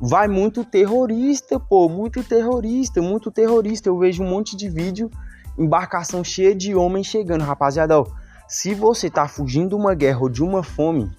[0.00, 3.88] vai muito terrorista, pô, muito terrorista, muito terrorista.
[3.88, 5.08] Eu vejo um monte de vídeo,
[5.56, 8.00] embarcação cheia de homens chegando, rapaziada.
[8.00, 8.06] Ó,
[8.48, 11.12] se você tá fugindo de uma guerra ou de uma fome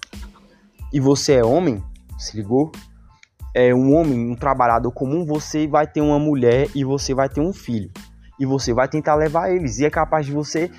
[0.92, 1.82] e você é homem,
[2.18, 2.70] se ligou?
[3.56, 7.40] É, um homem, um trabalhador comum, você vai ter uma mulher e você vai ter
[7.40, 7.90] um filho.
[8.38, 9.78] E você vai tentar levar eles.
[9.78, 10.70] E é capaz de você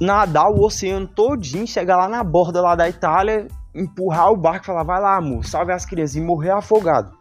[0.00, 4.66] nadar o oceano todinho, chegar lá na borda lá da Itália, empurrar o barco e
[4.68, 7.14] falar, vai lá, amor, salve as crianças e morrer afogado.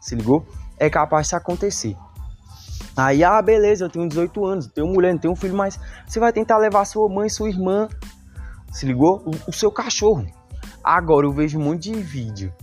[0.00, 0.46] Se ligou?
[0.78, 1.96] É capaz de acontecer.
[2.96, 6.32] Aí, ah, beleza, eu tenho 18 anos, tenho mulher, não tenho filho, mas você vai
[6.32, 7.88] tentar levar sua mãe, sua irmã,
[8.70, 9.24] se ligou?
[9.26, 10.24] O, o seu cachorro.
[10.82, 12.54] Agora eu vejo um monte de vídeo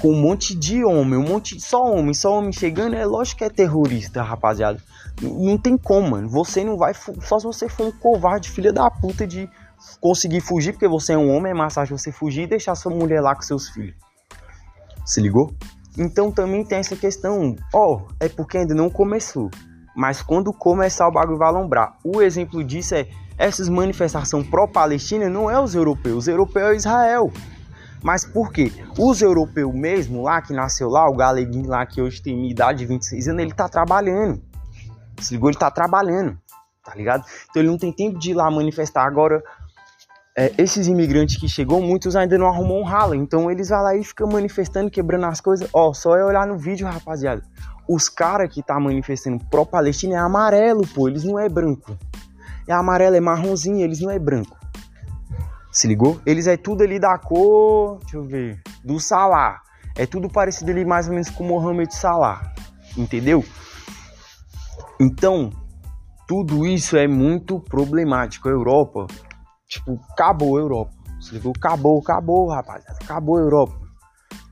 [0.00, 3.44] com um monte de homem, um monte só homem, só homem chegando, é lógico que
[3.44, 4.80] é terrorista, rapaziada.
[5.20, 6.28] Não, tem como, mano.
[6.28, 9.48] Você não vai, só se você for um covarde, filha da puta de
[10.00, 12.92] conseguir fugir, porque você é um homem, é mais fácil você fugir e deixar sua
[12.92, 13.94] mulher lá com seus filhos.
[15.04, 15.52] Se ligou?
[15.96, 19.50] Então também tem essa questão, ó, oh, é porque ainda não começou.
[19.96, 21.96] Mas quando começar o bagulho vai alombrar.
[22.04, 27.32] O exemplo disso é essas manifestações pró-Palestina não é os europeus, os europeus é Israel.
[28.02, 28.72] Mas por quê?
[28.98, 32.80] Os europeus mesmo lá, que nasceu lá, o galeguinho lá que hoje tem minha idade
[32.80, 34.40] de 26 anos, ele tá trabalhando.
[35.20, 35.50] Se ligou?
[35.50, 36.38] Ele tá trabalhando,
[36.84, 37.24] tá ligado?
[37.50, 39.04] Então ele não tem tempo de ir lá manifestar.
[39.04, 39.42] Agora,
[40.36, 43.16] é, esses imigrantes que chegou, muitos ainda não arrumam um rala.
[43.16, 45.68] Então eles vão lá e ficam manifestando, quebrando as coisas.
[45.72, 47.42] Ó, só é olhar no vídeo, rapaziada.
[47.88, 51.08] Os caras que tá manifestando pró-Palestina é amarelo, pô.
[51.08, 51.96] Eles não é branco.
[52.68, 54.57] É amarelo, é marronzinho, eles não é branco.
[55.78, 56.20] Se ligou?
[56.26, 59.62] Eles é tudo ali da cor, deixa eu ver, do Salah.
[59.94, 62.52] É tudo parecido ali mais ou menos com Mohamed Salah.
[62.96, 63.44] Entendeu?
[64.98, 65.50] Então,
[66.26, 68.48] tudo isso é muito problemático.
[68.48, 69.06] A Europa,
[69.68, 70.90] tipo, acabou a Europa.
[71.20, 71.52] Se ligou?
[71.56, 72.98] Acabou, acabou, rapaziada.
[73.00, 73.78] Acabou a Europa.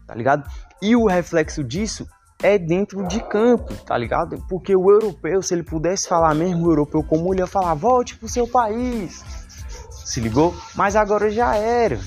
[0.07, 0.49] Tá ligado?
[0.81, 2.07] E o reflexo disso
[2.41, 4.41] é dentro de campo, tá ligado?
[4.49, 8.17] Porque o europeu, se ele pudesse falar mesmo o europeu como ele ia falar, volte
[8.17, 9.46] pro seu país
[10.07, 10.55] se ligou?
[10.77, 11.99] Mas agora já era.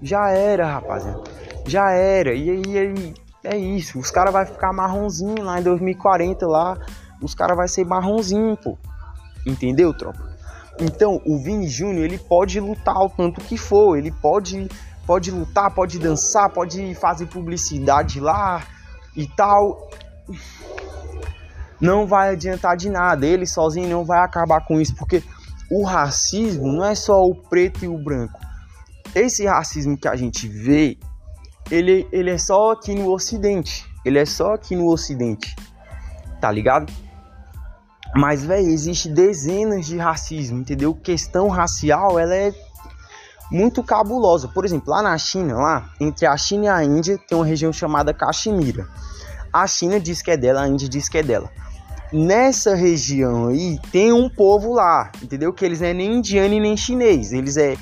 [0.00, 1.24] Já era, rapaziada.
[1.66, 2.32] Já era.
[2.32, 3.98] E aí, é isso.
[3.98, 6.78] Os caras vão ficar marronzinho lá em 2040 lá.
[7.20, 8.78] Os caras vão ser marronzinho, pô.
[9.44, 10.24] Entendeu, tropa?
[10.78, 13.98] Então, o Vini Júnior, ele pode lutar o tanto que for.
[13.98, 14.68] Ele pode,
[15.04, 18.62] pode lutar, pode dançar, pode fazer publicidade lá
[19.16, 19.90] e tal.
[21.80, 23.26] Não vai adiantar de nada.
[23.26, 25.24] Ele sozinho não vai acabar com isso, porque
[25.70, 28.38] o racismo não é só o preto e o branco.
[29.14, 30.98] Esse racismo que a gente vê,
[31.70, 33.86] ele, ele é só aqui no Ocidente.
[34.04, 35.54] Ele é só aqui no Ocidente.
[36.40, 36.92] Tá ligado?
[38.16, 40.94] Mas, velho, existe dezenas de racismo, entendeu?
[40.94, 42.54] Questão racial, ela é
[43.50, 44.48] muito cabulosa.
[44.48, 47.72] Por exemplo, lá na China, lá, entre a China e a Índia, tem uma região
[47.72, 48.88] chamada Caxemira.
[49.52, 51.50] A China diz que é dela, a Índia diz que é dela
[52.12, 55.52] nessa região aí tem um povo lá, entendeu?
[55.52, 57.76] Que eles não é nem indiano e nem chinês, eles é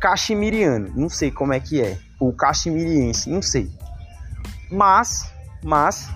[0.00, 3.70] caximiriano, não sei como é que é, o caximiriense, não sei.
[4.70, 5.30] Mas,
[5.62, 6.08] mas,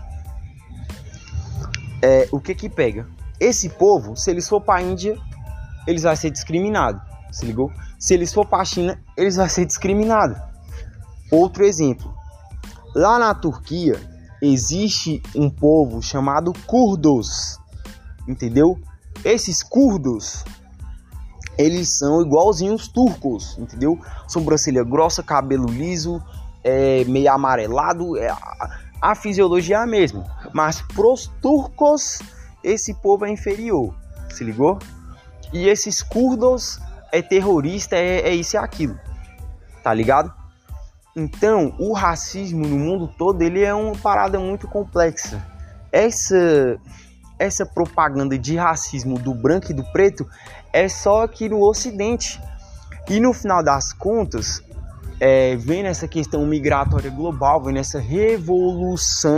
[2.03, 3.07] é, o que que pega?
[3.39, 5.17] Esse povo, se eles for para Índia,
[5.87, 7.01] eles vão ser discriminados,
[7.33, 7.73] se ligou?
[7.99, 10.39] Se eles for para China, eles vão ser discriminados.
[11.31, 12.13] Outro exemplo,
[12.95, 13.99] lá na Turquia,
[14.43, 17.59] existe um povo chamado curdos,
[18.27, 18.79] entendeu?
[19.25, 20.45] Esses curdos,
[21.59, 23.99] eles são igualzinhos turcos, entendeu?
[24.27, 26.23] Sobrancelha grossa, cabelo liso,
[26.65, 30.25] é, meio amarelado, é, a, a fisiologia é a mesma.
[30.55, 32.21] Mas pros turcos,
[32.65, 33.95] esse povo é inferior,
[34.31, 34.79] se ligou?
[35.53, 36.81] E esses curdos
[37.13, 38.99] é terrorista, é, é isso e aquilo,
[39.83, 40.40] tá ligado?
[41.17, 45.45] Então, o racismo no mundo todo ele é uma parada muito complexa.
[45.93, 46.79] Essa
[47.39, 50.29] essa propaganda de racismo do branco e do preto
[50.73, 52.39] é só aqui no Ocidente.
[53.09, 54.63] E no final das contas,
[55.19, 59.31] é, vem nessa questão migratória global, vem nessa revolução,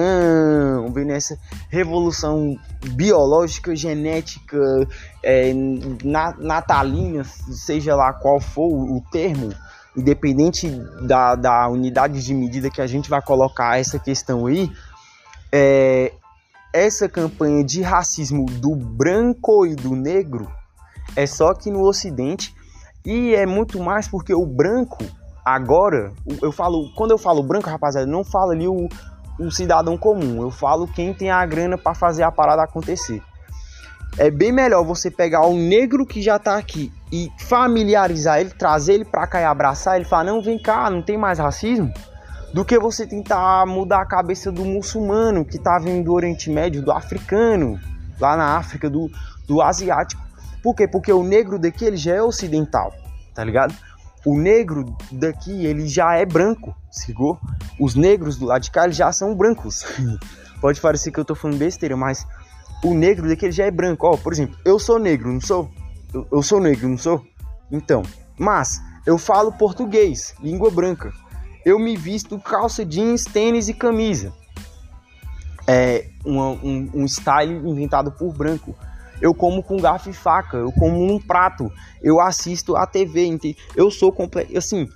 [0.92, 1.38] vem nessa
[1.70, 2.56] revolução
[2.94, 4.58] biológica, genética,
[5.22, 5.52] é,
[6.38, 9.52] natalina, seja lá qual for o termo,
[9.96, 10.68] independente
[11.02, 14.70] da, da unidade de medida que a gente vai colocar essa questão aí,
[15.50, 16.12] é,
[16.72, 20.50] essa campanha de racismo do branco e do negro
[21.14, 22.54] é só aqui no Ocidente
[23.04, 25.04] e é muito mais porque o branco
[25.44, 28.88] agora, eu falo, quando eu falo branco, rapaziada, não falo ali o,
[29.38, 33.20] o cidadão comum, eu falo quem tem a grana para fazer a parada acontecer.
[34.16, 38.94] É bem melhor você pegar o negro que já tá aqui e familiarizar ele, trazer
[38.94, 41.92] ele pra cá e abraçar ele, falar: não, vem cá, não tem mais racismo,
[42.54, 46.82] do que você tentar mudar a cabeça do muçulmano que tá vindo do Oriente Médio,
[46.82, 47.78] do africano,
[48.18, 49.10] lá na África, do,
[49.46, 50.22] do asiático.
[50.62, 50.88] Por quê?
[50.88, 52.94] Porque o negro daqui ele já é ocidental,
[53.34, 53.74] tá ligado?
[54.24, 56.74] O negro daqui ele já é branco,
[57.08, 57.38] ligou?
[57.78, 59.84] Os negros do lado de cá eles já são brancos.
[60.62, 62.24] Pode parecer que eu tô falando besteira, mas
[62.84, 64.06] o negro daqui ele já é branco.
[64.06, 65.68] Ó, por exemplo, eu sou negro, não sou?
[66.12, 67.24] Eu, eu sou negro, não sou?
[67.70, 68.02] Então,
[68.38, 71.12] mas eu falo português, língua branca.
[71.64, 74.32] Eu me visto calça jeans, tênis e camisa.
[75.66, 78.74] é um, um style inventado por branco.
[79.20, 83.38] Eu como com garfo e faca, eu como num prato, eu assisto a TV,
[83.76, 84.88] eu sou completo, assim,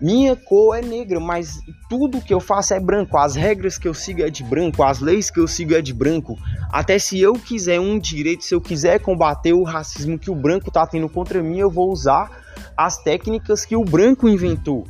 [0.00, 3.16] minha cor é negra, mas tudo que eu faço é branco.
[3.16, 5.94] As regras que eu sigo é de branco, as leis que eu sigo é de
[5.94, 6.36] branco.
[6.70, 10.70] Até se eu quiser um direito, se eu quiser combater o racismo que o branco
[10.70, 12.30] tá tendo contra mim, eu vou usar
[12.76, 14.84] as técnicas que o branco inventou.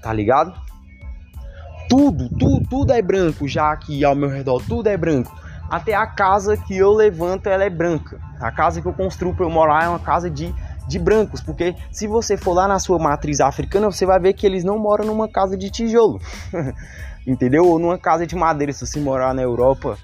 [0.00, 0.54] Tá ligado?
[1.88, 5.34] Tudo, tudo, tudo é branco já aqui ao meu redor, tudo é branco.
[5.68, 8.20] Até a casa que eu levanto, ela é branca.
[8.40, 10.54] A casa que eu construo para eu morar é uma casa de,
[10.86, 14.46] de brancos, porque se você for lá na sua matriz africana, você vai ver que
[14.46, 16.20] eles não moram numa casa de tijolo.
[17.26, 17.66] Entendeu?
[17.66, 19.96] Ou numa casa de madeira, se você morar na Europa.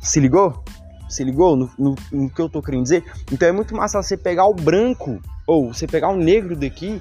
[0.00, 0.62] Se ligou?
[1.08, 3.04] Se ligou no, no, no que eu tô querendo dizer?
[3.32, 7.00] Então é muito fácil você pegar o branco, ou você pegar o negro daqui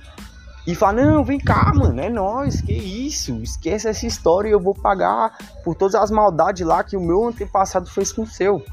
[0.65, 4.59] e fala: Não, vem cá, mano, é nós, que isso, esquece essa história e eu
[4.59, 8.63] vou pagar por todas as maldades lá que o meu antepassado fez com o seu.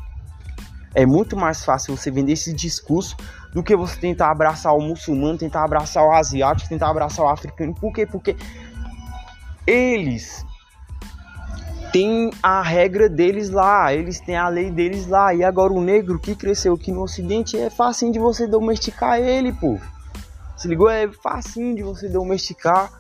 [0.95, 3.17] É muito mais fácil você vender esse discurso
[3.53, 7.75] do que você tentar abraçar o muçulmano, tentar abraçar o asiático, tentar abraçar o africano.
[7.75, 8.07] Por quê?
[8.07, 8.37] Porque
[9.67, 10.45] eles
[11.93, 15.35] têm a regra deles lá, eles têm a lei deles lá.
[15.35, 19.53] E agora o negro que cresceu aqui no ocidente é fácil de você domesticar ele,
[19.53, 19.79] pô.
[20.57, 20.89] Se ligou?
[20.89, 22.91] É facinho de você domesticar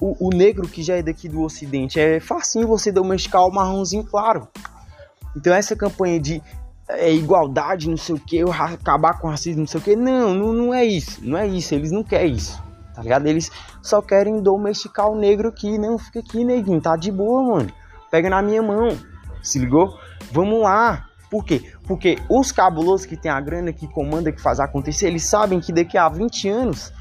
[0.00, 2.00] o, o, negro que já é daqui do ocidente.
[2.00, 4.48] É facinho você domesticar o marronzinho claro.
[5.36, 6.42] Então essa campanha de
[6.96, 10.34] é, igualdade, não sei o que, acabar com o racismo, não sei o que, não,
[10.34, 11.20] não, não é isso.
[11.22, 12.62] Não é isso, eles não querem isso.
[12.94, 13.26] Tá ligado?
[13.26, 13.50] Eles
[13.82, 15.78] só querem domesticar o negro aqui.
[15.78, 17.72] Não, fica aqui, neguinho, tá de boa, mano.
[18.10, 18.96] Pega na minha mão.
[19.42, 19.96] Se ligou?
[20.32, 21.06] Vamos lá.
[21.30, 21.72] Por quê?
[21.84, 25.72] Porque os cabulosos que tem a grana, que comanda, que faz acontecer, eles sabem que
[25.72, 26.92] daqui a 20 anos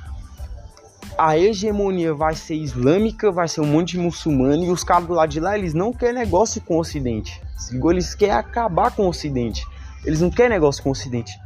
[1.18, 5.14] a hegemonia vai ser islâmica, vai ser um monte de muçulmano e os caras do
[5.14, 7.42] lado de lá, eles não querem negócio com o ocidente.
[7.90, 9.66] Eles querem acabar com o ocidente.
[10.06, 11.39] Eles não querem negócio com o ocidente.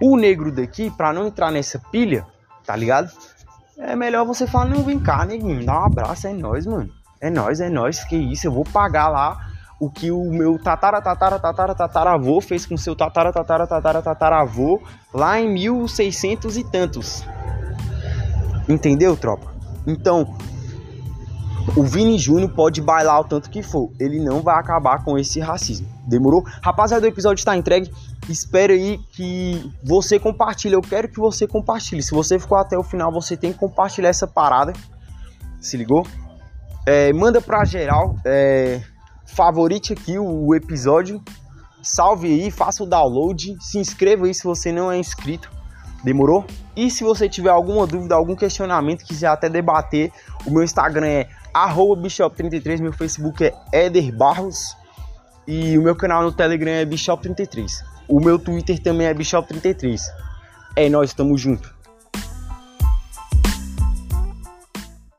[0.00, 2.26] O negro daqui, para não entrar nessa pilha,
[2.64, 3.10] tá ligado?
[3.78, 6.90] É melhor você falar, não, vem cá, neguinho, dá um abraço, é nós, mano.
[7.20, 9.38] É nós, é nós, que isso, eu vou pagar lá
[9.78, 14.80] o que o meu tatara, tatara, tatara, tataravô fez com seu tatara, tatara, tatara, tataravô
[15.12, 17.24] lá em 1600 e tantos.
[18.68, 19.54] Entendeu, tropa?
[19.86, 20.34] Então,
[21.74, 25.40] o Vini Júnior pode bailar o tanto que for, ele não vai acabar com esse
[25.40, 25.88] racismo.
[26.06, 26.44] Demorou?
[26.62, 27.90] Rapaziada, o episódio está entregue.
[28.28, 30.74] Espero aí que você compartilhe.
[30.74, 32.02] Eu quero que você compartilhe.
[32.02, 34.72] Se você ficou até o final, você tem que compartilhar essa parada.
[35.60, 36.06] Se ligou?
[36.86, 38.16] É, manda pra geral.
[38.24, 38.80] É,
[39.24, 41.20] favorite aqui o, o episódio.
[41.82, 43.56] Salve aí, faça o download.
[43.60, 45.50] Se inscreva aí se você não é inscrito.
[46.04, 46.44] Demorou?
[46.76, 50.12] E se você tiver alguma dúvida, algum questionamento, quiser até debater,
[50.46, 51.28] o meu Instagram é
[51.96, 54.76] bishop33, meu Facebook é Eder Barros
[55.46, 57.84] e o meu canal no Telegram é Bishop33.
[58.08, 60.00] O meu Twitter também é Bishop33.
[60.74, 61.75] É nós, estamos juntos.